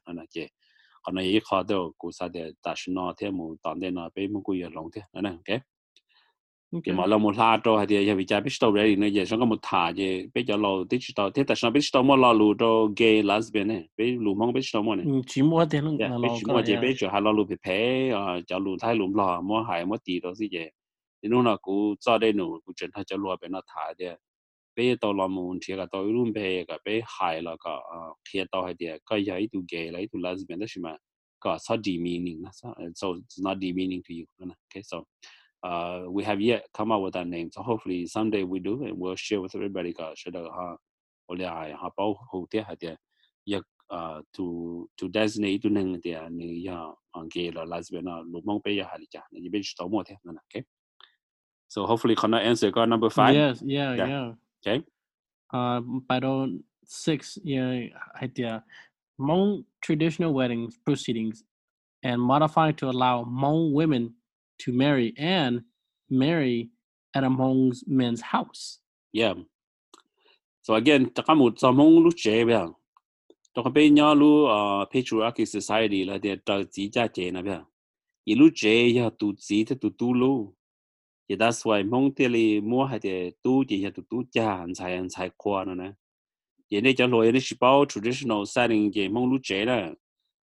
[1.07, 8.95] 可能也考到古啥的，但是那天冇当天那被冇贵人弄的，那那 OK。cái mà lo một la cho hay thì giờ bị cha biết đâu đấy
[8.95, 11.71] này giờ xong có một thả giờ bây giờ lo tích đâu thế tại sao
[11.71, 14.95] biết đâu mà lo lù cho gay lesbian này biết lù mong biết đâu mà
[14.95, 17.55] này chỉ mua tiền luôn biết chỉ mua giờ biết cho hai lo lù bị
[17.63, 20.71] phê à cho lù thay lù lo mua hải mua tì đó gì vậy
[21.23, 23.93] thì nó là cú cho đây nụ cú chuyển thay cho lùa bên nó thả
[23.99, 24.05] thì
[24.78, 27.70] bé tàu làm môn thì cả tàu luôn bé cả bé hại là cả
[28.32, 30.96] khi tàu hay thì cái gì tụ gay lấy tụ lesbian đó chứ mà
[31.40, 32.42] cả so demeaning
[32.94, 34.98] so it's not demeaning to you okay so
[35.66, 38.98] uh, we have yet come up with that name so hopefully someday we do and
[38.98, 40.76] we'll share with everybody cả sẽ được ha
[41.32, 42.88] ole ai ha bao hậu tiết hay thì
[43.54, 43.64] yak
[44.38, 44.44] to
[45.02, 46.76] to designate to nang thì ni ya
[47.34, 50.14] gay là lesbian là lúc mong bé ya hại chả nên biết tàu mua thế
[50.24, 50.62] okay
[51.70, 53.34] So hopefully, Connor answer got number five.
[53.34, 54.08] Yes, yeah, yeah.
[54.08, 54.32] yeah.
[54.60, 54.84] Okay.
[55.52, 56.20] Uh, by
[56.84, 57.86] six, yeah,
[58.20, 58.64] idea.
[59.20, 61.44] Hmong traditional weddings proceedings
[62.02, 64.14] and modifying to allow Hmong women
[64.60, 65.62] to marry and
[66.10, 66.70] marry
[67.14, 68.78] at a Hmong men's house.
[69.12, 69.34] Yeah.
[70.62, 72.68] So again, takamut sa Hmong lu che bia.
[73.54, 77.42] To ka pe nya lu uh patriarchy society la de ta ji ja che na
[77.42, 77.66] bia.
[78.24, 80.54] Yi lu che ya tu ji te tu tu lu.
[81.28, 84.50] chỉ đa số mong tiền li mua hay thì tu chỉ hay tu tu cha
[84.56, 85.92] ăn xài ăn xài khoa nữa nè.
[86.70, 89.92] Vậy nên cho lối nên bảo traditional setting chỉ mong lúc chế nè,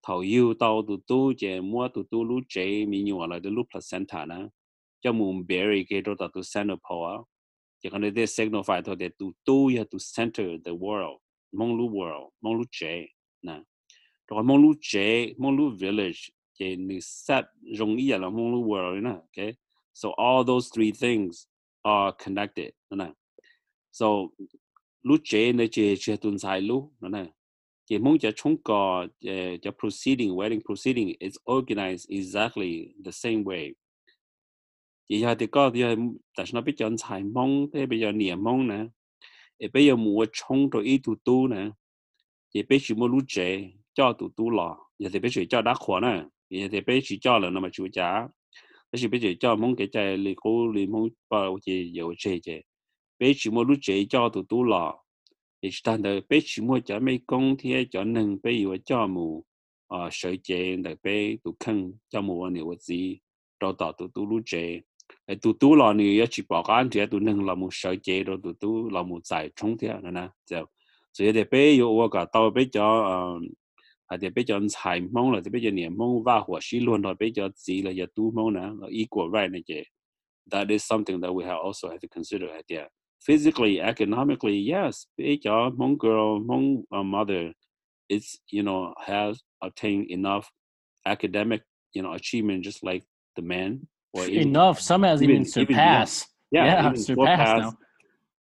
[0.07, 3.49] thầu yêu tàu tu tu chỉ mua tu tu lúc chế mình nhỏ là tu
[3.49, 4.36] lúc placenta nè.
[5.01, 7.23] Cho mùng berry cái đó tu center power.
[7.84, 11.17] Chỉ còn để signal phải thôi để tu tu hay tu center the world
[11.51, 13.07] mong lúc world mong lúc chế
[13.41, 13.61] nè.
[14.27, 16.19] Rồi mong lúc chế mong lúc village
[16.53, 19.53] chỉ nên sắp giống như là mong lúc world nè okay
[19.94, 21.48] so, all those three things
[21.84, 23.12] are connected na
[23.92, 24.06] so
[25.04, 27.26] lu chế này chế chế tuần sai lu na
[27.90, 33.44] cái mong cho chúng có ờ, cho proceeding, wedding proceeding is organized exactly the same
[33.44, 33.74] way.
[35.08, 35.84] Chỉ là thì có, thì
[36.38, 38.86] tại sao biết chọn sai mong thế bây giờ niệm mong nè.
[39.74, 41.70] Bây giờ mua chung rồi ít tu tu nè.
[42.54, 44.78] Thì bây giờ mua lúa chế cho tu tu lò.
[45.00, 46.24] Giờ thì bây giờ cho đá khoa nè.
[46.50, 47.70] Giờ thì bây giờ cho là nó mà
[48.93, 51.59] chủ giá bây giờ bây giờ cho mong cái trái lì cố lì mong bao
[51.66, 52.62] gì dầu chế chế
[53.18, 55.05] bây giờ mua lúa chế cho tu tu lò
[55.62, 59.07] thì ta đời bé chỉ mua cho mấy công thì cho nâng bé yêu cho
[59.07, 59.45] mù
[59.89, 63.18] à sở chế đời bé tụ khăn cho mù anh yêu gì
[63.61, 64.80] rồi tạo tụ tụ lú chế
[65.43, 68.39] tụ tụ là ni chỉ bảo cái thì tụ nâng là mù sở chế rồi
[68.43, 70.66] tụ tụ là mù giải冲thì nè nè就
[71.14, 73.41] 所以哋bé yêu我cả tao bé cho ờ
[74.10, 77.16] ada bây giờ xài mong là bây giờ niệm mong và hoặc sĩ luôn rồi
[77.20, 79.82] bây giờ gì là giờ tu mong nè là equal right này chứ
[80.51, 82.88] that is something that we have also have to consider at yeah
[83.28, 87.51] physically economically yes bây giờ mong girl mong uh, mother
[88.07, 90.45] is you know has obtained enough
[91.05, 91.62] academic
[91.95, 93.05] you know achievement just like
[93.36, 93.80] the man
[94.14, 94.80] or even, enough.
[94.80, 97.76] Some has even, even surpassed yeah, yeah, yeah even surpassed, surpassed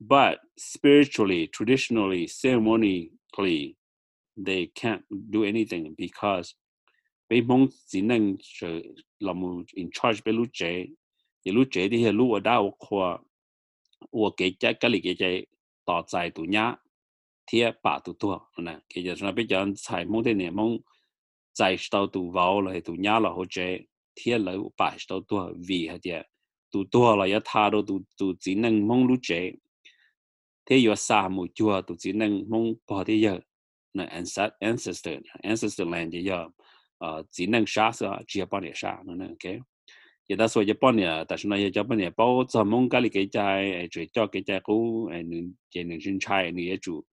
[0.01, 3.75] but spiritually traditionally ceremonially
[4.45, 6.53] they can't do anything because
[7.29, 8.79] bây mong chỉ năng sẽ
[9.19, 10.85] làm in charge bây lúc trẻ.
[11.45, 13.17] Thì lúc trẻ thì lúc ở đâu khoa
[14.11, 15.45] ở cái trái cái lịch cái trái
[15.85, 16.75] tỏ trái tụ nhá
[17.45, 20.77] thì bà tụ tua nè, cái giờ chúng bây giờ xài mong thế này mong
[21.53, 23.77] trái tàu tụ vào là tụ nhá là hỗ trợ
[24.15, 26.11] thì là bà tàu tua vì hết chứ
[26.71, 29.51] tụ tua là ya tha đâu tụ tụ chỉ năng mong lúc trẻ.
[30.65, 33.39] Thế giờ xa một chùa tụ chỉ năng mong bỏ thế giờ.
[33.92, 36.52] 那 ancestor ancestor land 的要，
[36.98, 43.88] 呃，只能杀是啊，只要帮你杀，那 OK。giờ ta nói Japan nè, ta nói Japan nè, bao giờ mong cái cái trái,
[43.90, 47.04] chỉ cho cái trái cũ, nên chỉ nên sinh trái này chủ,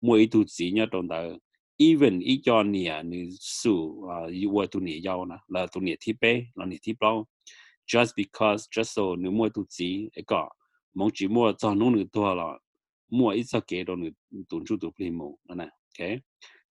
[0.00, 1.22] mỗi tu sĩ nhớ trong đó,
[1.78, 5.94] even ít cho nè, nên su à, yêu tu nè yêu na, là tu nè
[6.00, 7.26] thi bê, là nè thi bao,
[7.86, 10.38] just because just so nếu mỗi tu sĩ, cái
[10.94, 12.58] mong chỉ mua cho nó nữa thôi là,
[13.10, 14.08] mua ít sao cái đó nữa
[14.48, 15.68] tuần chú tu plei mua, nè,
[15.99, 16.21] okay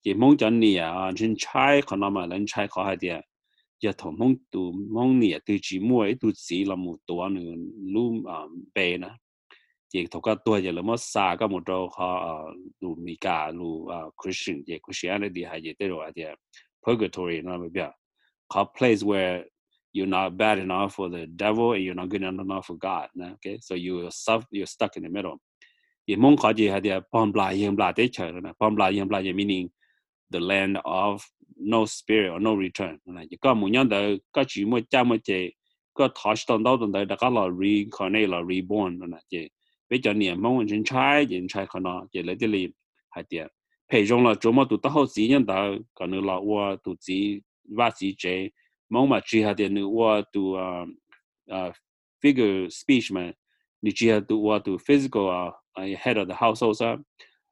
[0.03, 3.21] ye mong chan ni ya jin chai khona ma lan chai kho ha dia
[3.81, 7.21] ya thong mong tu mong ni tu chi mu ai tu si la mu to
[7.21, 7.35] an
[7.93, 8.23] lu
[8.73, 9.09] be na
[9.93, 12.09] ye thok ka to ye la mo sa ka mo to kha
[12.81, 16.35] lu mi ka lu christian ye christianity ha ye te ro ha dia
[16.83, 17.93] purgatory na me bia
[18.51, 19.45] ka place where
[19.93, 23.09] you're not bad enough for the devil and you're not good enough for God.
[23.19, 25.39] Okay, so you are you're stuck in the middle.
[26.09, 28.87] ye mong kha ji ha dia pom bla yem bla te cha na pom bla
[28.97, 29.67] yem bla ye meaning
[30.31, 31.23] the land of
[31.59, 32.99] no spirit or no return.
[33.07, 35.53] Na ye ka mu nyan da ka chi mo cha mo che
[35.97, 38.99] ka thosh ton dau ton da da ka la reincarnate la reborn.
[39.07, 39.51] Na ye
[39.91, 42.73] ve cha ni mong chen chai yin chai ka na ye le de li
[43.15, 43.49] ha dia
[43.89, 46.77] pe jong la jo mo tu ta ho si nyan da ka nu la wa
[46.85, 47.43] tu ji
[47.77, 48.51] va si che
[48.91, 50.97] mong ma chi ha dia nu wa tu um
[51.51, 51.71] uh
[52.21, 53.33] figure speech man
[53.83, 56.97] ni chi ha tu wa tu physical uh, head of the household sa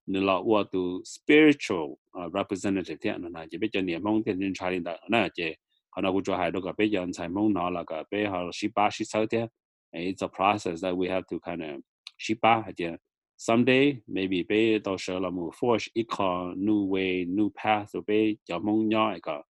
[0.08, 4.40] ni lo wa tu spiritual à, representative thế na chỉ biết cho niệm mong thiên
[4.40, 5.56] nhiên trai đó na chỉ
[5.90, 8.26] họ nó cũng cho hai đứa cái bây giờ sai mong nó là cái bây
[8.26, 9.48] họ shi ba shi sáu thế
[9.92, 11.80] it's a process that we have to kind of
[12.18, 12.98] shi ba thế
[13.38, 18.04] someday, maybe bây đó sẽ là một force, ít có new way, new path, rồi
[18.08, 19.44] bây giờ mong nhau cái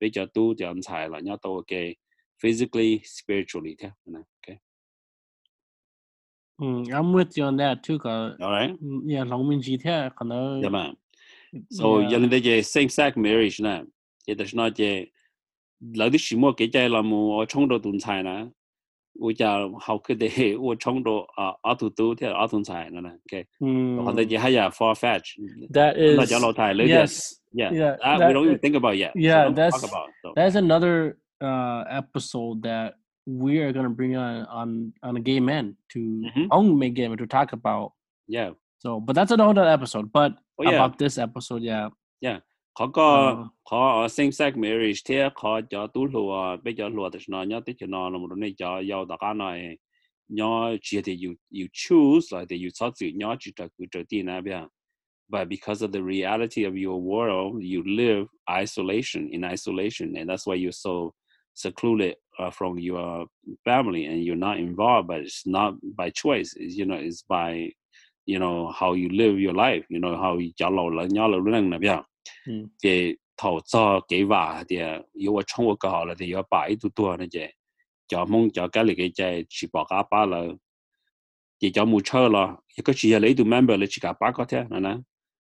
[0.00, 1.96] bây giờ tu thì anh sai là nhau tôi cái
[2.42, 4.67] physically, spiritually thế na okay
[6.61, 7.97] Mm, I'm with you on that too.
[7.99, 10.95] Cause all right yeah, 农民几天可能 yeah man
[11.69, 12.11] so Yeah.
[12.19, 13.83] yang de je same sex marriage na
[14.27, 15.11] ye da shna je
[15.95, 18.47] la di shi mo ke ja la mu o chong do dun chai na
[19.15, 22.63] wo ja how could they wo chong do a a tu tu te a tun
[22.63, 25.35] chai na na okay 嗯 or the ha ya far fetch
[25.71, 28.59] that na is ja lo tai le yes yeah yeah, that, that- we don't even
[28.59, 30.33] think about yet So yeah, don't that's- talk about so.
[30.35, 32.93] that's another uh episode that
[33.45, 34.67] we are gonna bring on on
[35.07, 36.45] on a gay men to Mhm.
[36.55, 37.87] on make gay men to talk about.
[38.37, 38.49] yeah
[38.83, 40.05] So, but that's another episode.
[40.17, 41.85] But oh yeah about this episode, yeah,
[42.75, 43.33] เขาก็ อ่า
[43.67, 43.79] เขา
[44.17, 49.57] same sex marriage ที่เขาจะตู้หลัวไปจะหลัวแต่ชนะเนี่ยที่จะนอนมันนี่จะยาวตะกันหน่อย
[50.35, 50.55] เนี่ย
[50.85, 54.59] จีที่ you you choose like that you ชอบสิ่งเนี่ยจีจะคือจะดีนะเบีย
[55.33, 58.23] but because of the reality of your world you live
[58.63, 60.93] isolation in isolation and that's why you're so
[61.58, 63.26] secluded uh, from your
[63.64, 66.54] family and you're not involved but it's not by choice.
[66.56, 67.72] It's, you know it's by
[68.26, 71.38] you know how you live your life you know how you lo la nya lo
[71.38, 72.04] lang na bia
[72.84, 74.62] ke thao cha ke wa
[75.14, 77.48] you wa chong ka ha la de ya bai tu tu na je
[78.10, 78.24] cha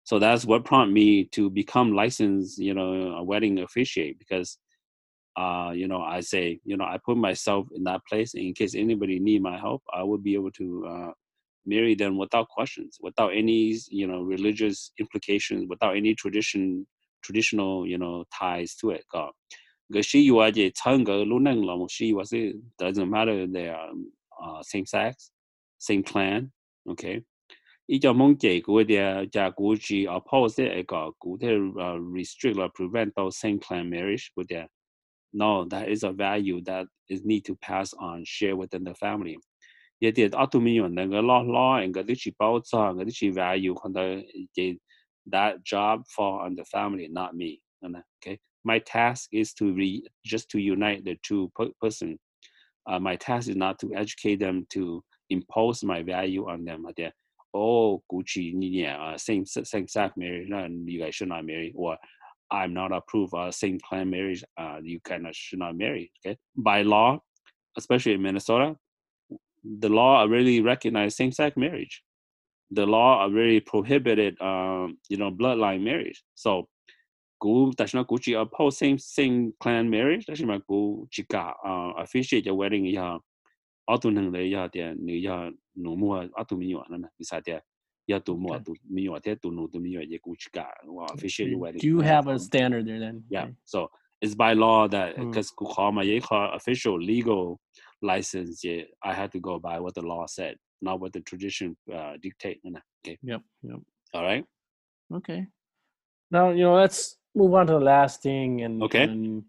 [0.04, 4.58] so that's what prompted me to become licensed you know a wedding officiate because
[5.38, 8.76] uh, you know, I say, you know, I put myself in that place in case
[8.76, 11.12] anybody need my help, I would be able to uh,
[11.66, 16.88] marry them without questions, without any, you know, religious implications, without any tradition
[17.28, 19.04] traditional you know ties to it.
[19.12, 19.32] Go
[19.92, 23.90] ga shi yuwa je chang ga lu nang la was it doesn't matter they are
[24.44, 25.32] uh, same sex
[25.78, 26.52] same clan
[26.90, 27.22] okay?
[27.90, 31.98] I ja mong je go de ja gu ji oppose it ga gu de uh,
[32.00, 34.68] restrict or prevent those same clan marriage with their
[35.34, 39.38] no, that is a value that is need to pass on, share within the family.
[40.00, 43.76] Ye did automation then a lot law and got the bow song, got the value
[43.84, 43.94] on
[45.28, 47.62] that job fall on the family, not me.
[48.24, 48.40] Okay.
[48.64, 51.52] My task is to re just to unite the two
[51.82, 52.20] person.
[52.86, 56.84] Uh, my task is not to educate them to impose my value on them.
[56.84, 57.12] Like,
[57.54, 60.50] oh, Gucci, yeah, uh, same same sex marriage,
[60.86, 61.98] you guys should not marry, or
[62.52, 64.44] I'm not approve of same clan marriage.
[64.58, 66.12] Uh, you of should not marry.
[66.26, 67.20] Okay, by law,
[67.78, 68.76] especially in Minnesota,
[69.64, 72.04] the law really recognize same sex marriage
[72.72, 76.68] the law already prohibited um, you know bloodline marriage so
[77.40, 82.86] gu tashna gucci oppose same same clan marriage tashma gu chika uh, officiate your wedding
[82.86, 83.18] ya
[83.90, 87.60] atu nang le ya de ni ya no mo atu mi yo na bisa de
[88.08, 88.64] ya tu mo Okay.
[88.64, 91.80] tu mi yo de tu no tu mi yo ye gu chika wa officiate wedding
[91.80, 93.24] do you have a standard there then?
[93.30, 93.54] yeah Okay.
[93.66, 93.90] so
[94.22, 96.04] it's by law that because mm.
[96.06, 97.60] ye official legal
[98.02, 101.76] license yeah, i had to go by what the law said not what the tradition
[101.94, 102.60] uh, dictate
[103.04, 103.42] okay Yep.
[103.64, 103.80] Yep.
[104.14, 104.46] all right
[105.14, 105.48] Okay.
[106.32, 106.76] Now you know.
[106.76, 108.62] Let's move on to the last thing.
[108.62, 109.04] And Okay.
[109.04, 109.44] and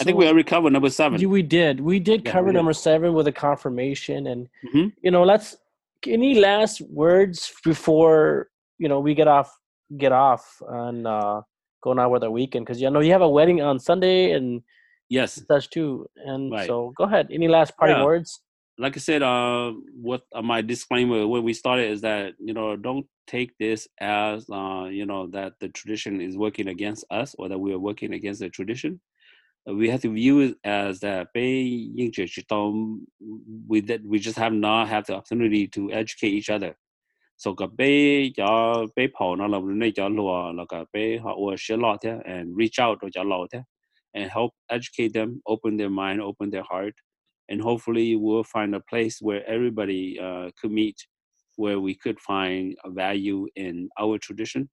[0.00, 1.80] i think we so- already covered number seven we did.
[1.80, 4.92] We did Yeah, cover number seven with a confirmation, and Mhm.
[5.04, 5.56] you know, let's
[6.06, 8.48] any last words before
[8.78, 9.52] you know we get off
[9.98, 11.40] get off and uh,
[11.82, 14.62] going out with our weekend because you know you have a wedding on Sunday and
[15.08, 16.06] yes such too.
[16.16, 16.66] And Right.
[16.66, 17.28] so, go ahead.
[17.30, 18.04] Any last parting Yeah.
[18.04, 18.40] words?
[18.76, 22.74] like i said uh what uh, my disclaimer when we started is that you know
[22.74, 27.48] don't take this as uh you know that the tradition is working against us or
[27.48, 29.00] that we are working against the tradition
[29.66, 31.90] we have to view it as that we
[33.80, 36.76] that we just have not have the opportunity to educate each other.
[37.36, 37.54] So
[41.18, 43.62] họ ở share lot thế and reach out cho lot thế
[44.14, 46.94] and help educate them open their mind open their heart
[47.48, 50.96] and hopefully we'll find a place where everybody uh, could meet
[51.56, 54.68] where we could find a value in our tradition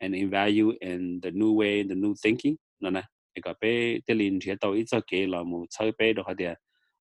[0.00, 2.56] and in value in the new way the new thinking
[4.72, 5.66] it's okay mu
[6.36, 6.54] do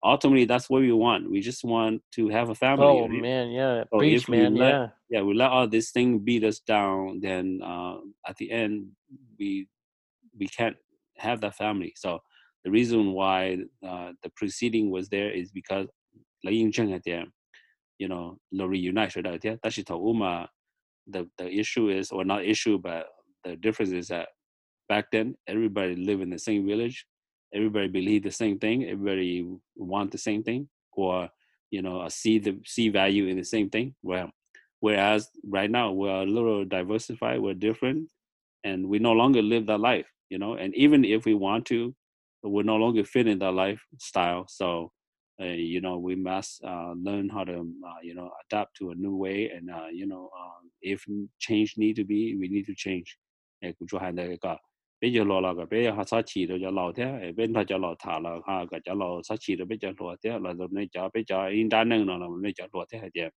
[0.04, 1.30] ultimately that's what we want.
[1.30, 3.22] We just want to have a family oh right?
[3.22, 4.88] man yeah so Preach, man let, yeah.
[5.10, 8.88] yeah we let all this thing beat us down then uh, at the end
[9.38, 9.68] we
[10.40, 10.78] we can't
[11.18, 11.94] have that family.
[11.96, 12.20] So
[12.64, 15.88] the reason why uh, the proceeding was there is because
[16.44, 19.14] like you know lo reunite
[19.62, 23.08] that's the the issue is or not issue but
[23.44, 24.30] the difference is that
[24.89, 27.07] back then everybody live in the same village
[27.55, 31.29] everybody believe the same thing everybody want the same thing or
[31.71, 34.31] you know see the see value in the same thing well
[34.81, 38.09] whereas right now we're a little diversified we're different
[38.65, 41.95] and we no longer live that life you know and even if we want to
[42.43, 44.93] we're no longer fit in that lifestyle so
[45.41, 48.95] uh, you know we must uh, learn how to uh, you know adapt to a
[48.95, 51.05] new way and uh, you know uh, if
[51.39, 53.17] change need to be we need to change
[53.61, 54.61] 诶，佢做系那个，
[55.02, 57.54] bây giờ lo là cái bây giờ họ sát chỉ rồi cho lo thế bên
[57.54, 60.16] họ cho lo thả là ha cái cho lo sát chỉ rồi bây giờ lo
[60.24, 63.00] thế là rồi nên cho bây giờ in đa năng là nên cho lo thế
[63.00, 63.30] hay thế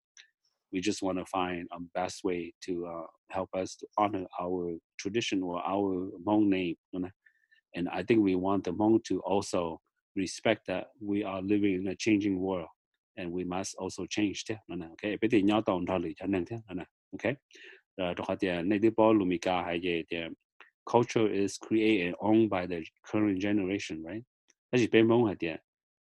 [0.72, 4.78] we just want to find a best way to uh, help us to honor our
[4.96, 7.10] tradition or our Hmong name you know?
[7.74, 9.80] and I think we want the Hmong to also
[10.16, 12.68] respect that we are living in a changing world
[13.16, 14.90] and we must also change thế you know?
[14.92, 16.56] okay bây giờ nhau tổng thọ lý cho nên thế
[17.12, 17.34] okay
[17.96, 20.16] rồi đó là này đi bỏ lùi cả hay gì thì
[20.85, 24.23] culture is created and owned by the current generation right
[24.71, 25.47] đó là bên mong hay thì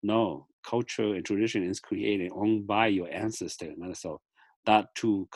[0.01, 4.19] no culture and tradition is created and owned by your ancestor so
[4.65, 5.27] that two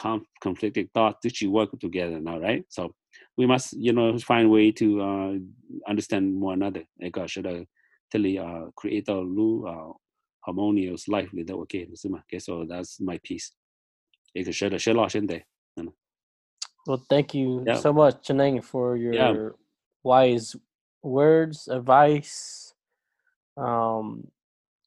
[0.42, 2.92] conflicting thoughts that you work together now right so
[3.38, 5.40] we must you know find a way to uh,
[5.88, 7.66] understand one another 那个是的。
[8.10, 8.44] 这里啊，
[8.76, 9.74] create 到如啊
[10.42, 12.20] harmonious life 里头 OK 是吗？
[12.26, 13.52] OK，so that's my piece。
[14.34, 15.46] 一个学的学老先得，嗯。
[16.87, 17.77] Well, thank you yeah.
[17.77, 19.49] so much, Chaneng, for your yeah.
[20.05, 20.55] wise
[21.03, 22.75] words, advice.
[23.57, 24.29] Um,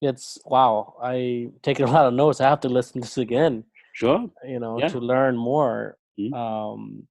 [0.01, 0.95] it's wow.
[1.01, 2.41] I taking a lot of notes.
[2.41, 3.65] I have to listen to this again.
[3.93, 4.29] Sure.
[4.47, 4.87] You know, yeah.
[4.89, 5.97] to learn more.
[6.19, 6.33] Mm-hmm.
[6.33, 7.07] Um,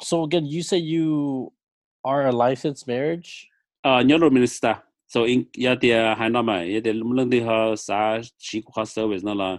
[0.00, 1.52] so again, you say you
[2.04, 3.48] are a licensed marriage.
[3.84, 4.82] Uh, minister.
[5.06, 7.38] So in dia hai na mai ya dia lung di
[7.76, 9.58] sa chi service na la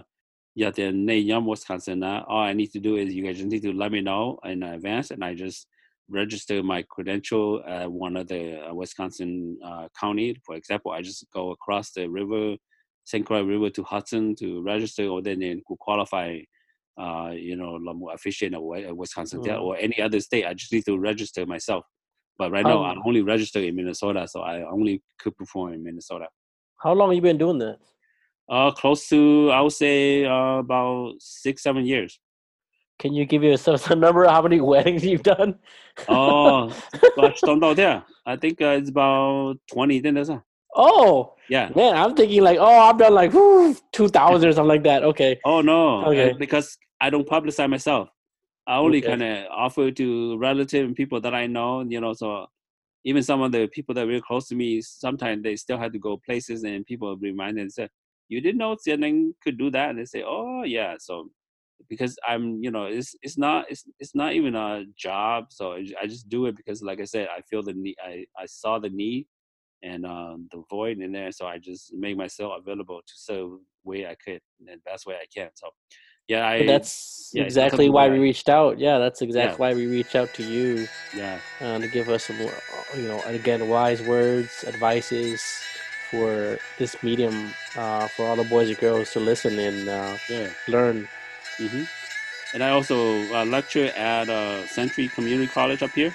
[0.56, 3.72] dia nei yam Wisconsin all I need to do is you guys just need to
[3.72, 5.66] let me know in advance and I just
[6.08, 10.40] register my credential at one of the uh, Wisconsin uh, county.
[10.44, 12.56] For example, I just go across the river,
[13.04, 13.26] St.
[13.26, 16.38] Croix River to Hudson to register or then then qualify
[16.98, 19.60] uh, you know, more officiate in Wisconsin mm.
[19.60, 20.46] or any other state.
[20.46, 21.84] I just need to register myself.
[22.38, 26.26] But right now, I'm only registered in Minnesota, so I only could perform in Minnesota.
[26.78, 27.78] How long have you been doing that?
[28.48, 32.20] Uh, close to I would say uh, about six, seven years.
[32.98, 34.26] Can you give yourself a number?
[34.26, 35.58] How many weddings you've done?
[36.08, 36.74] oh,
[37.16, 38.04] gosh, don't know there.
[38.24, 40.00] I think uh, it's about twenty.
[40.00, 40.42] Then.
[40.74, 41.34] Oh.
[41.48, 41.70] Yeah.
[41.74, 43.32] Man, I'm thinking like, oh, I've done like
[43.92, 45.04] two thousand or something like that.
[45.04, 45.38] Okay.
[45.44, 46.04] Oh no.
[46.06, 46.34] Okay.
[46.38, 48.08] Because I don't publicize myself.
[48.66, 49.08] I only okay.
[49.08, 52.46] kind of offer to relative and people that I know, you know, so
[53.04, 55.98] even some of the people that really close to me, sometimes they still had to
[56.00, 57.88] go places and people remind and say,
[58.28, 59.90] you didn't know Xianeng could do that?
[59.90, 60.94] And they say, oh yeah.
[60.98, 61.30] So
[61.88, 65.46] because I'm, you know, it's, it's not, it's, it's not even a job.
[65.50, 68.46] So I just do it because like I said, I feel the need, I, I
[68.46, 69.26] saw the need
[69.82, 71.32] and uh, the void in there.
[71.32, 73.50] So I just make myself available to serve
[73.84, 75.50] way I could and the best way I can.
[75.54, 75.68] So
[76.28, 79.56] yeah I, that's yeah, exactly why we reached out yeah that's exactly yeah.
[79.56, 82.38] why we reached out to you yeah uh, to give us some
[82.96, 85.42] you know again wise words advices
[86.10, 90.48] for this medium uh, for all the boys and girls to listen and uh, yeah.
[90.68, 91.08] learn
[91.58, 91.84] mm-hmm.
[92.54, 96.14] and i also uh, lecture at uh, century community college up here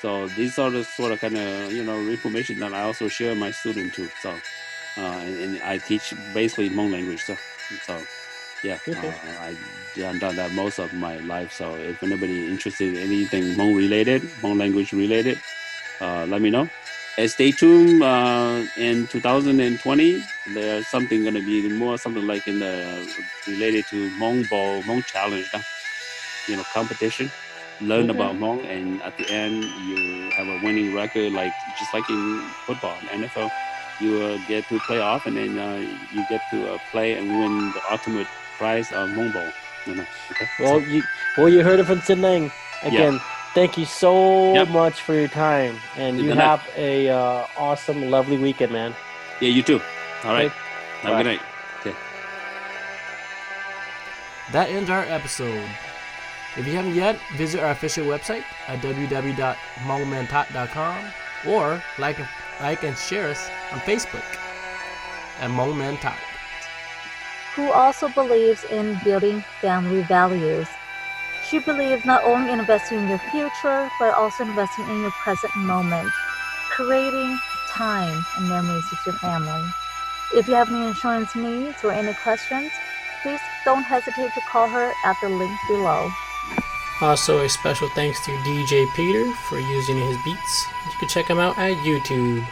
[0.00, 3.30] so these are the sort of kind of you know information that i also share
[3.30, 4.30] with my students too so
[4.98, 7.36] uh, and, and, i teach basically Hmong language so
[7.82, 8.00] so
[8.62, 11.52] yeah, uh, I've done that most of my life.
[11.52, 15.40] So if anybody interested in anything Hmong related, Hmong language related,
[16.00, 16.68] uh, let me know.
[17.18, 18.02] And stay tuned.
[18.02, 20.22] Uh, in 2020,
[20.54, 23.06] there's something going to be more something like in the
[23.46, 25.46] related to Hmong Bowl, Hmong Challenge,
[26.48, 27.30] you know, competition.
[27.80, 28.10] Learn mm-hmm.
[28.10, 32.40] about Hmong, and at the end, you have a winning record, like just like in
[32.66, 33.50] football, NFL.
[34.00, 35.76] You uh, get to play off, and then uh,
[36.14, 39.50] you get to uh, play and win the ultimate prize of Hmong Bowl.
[39.88, 40.06] Okay.
[40.60, 41.02] Well, you
[41.36, 42.52] well you heard it from Sineng
[42.82, 43.14] again.
[43.14, 43.39] Yeah.
[43.54, 44.68] Thank you so yep.
[44.68, 48.94] much for your time, and you have a uh, awesome, lovely weekend, man.
[49.40, 49.80] Yeah, you too.
[50.24, 50.46] All right.
[50.46, 50.54] Okay.
[51.02, 51.20] Have Bye.
[51.20, 51.40] a good night.
[51.80, 51.94] Okay.
[54.52, 55.68] That ends our episode.
[56.56, 61.04] If you haven't yet, visit our official website at www.hmongmentalk.com
[61.46, 62.18] or like,
[62.60, 64.22] like and share us on Facebook
[65.40, 65.76] at Hmong
[67.54, 70.68] who also believes in building family values.
[71.50, 75.54] She believes not only in investing in your future, but also investing in your present
[75.56, 76.12] moment.
[76.70, 77.38] creating
[77.68, 79.68] time and memories with your family.
[80.32, 82.70] If you have any insurance needs or any questions,
[83.22, 86.10] please don't hesitate to call her at the link below.
[87.00, 90.66] Also, a special thanks to DJ Peter for using his beats.
[90.86, 92.46] You can check him out at YouTube.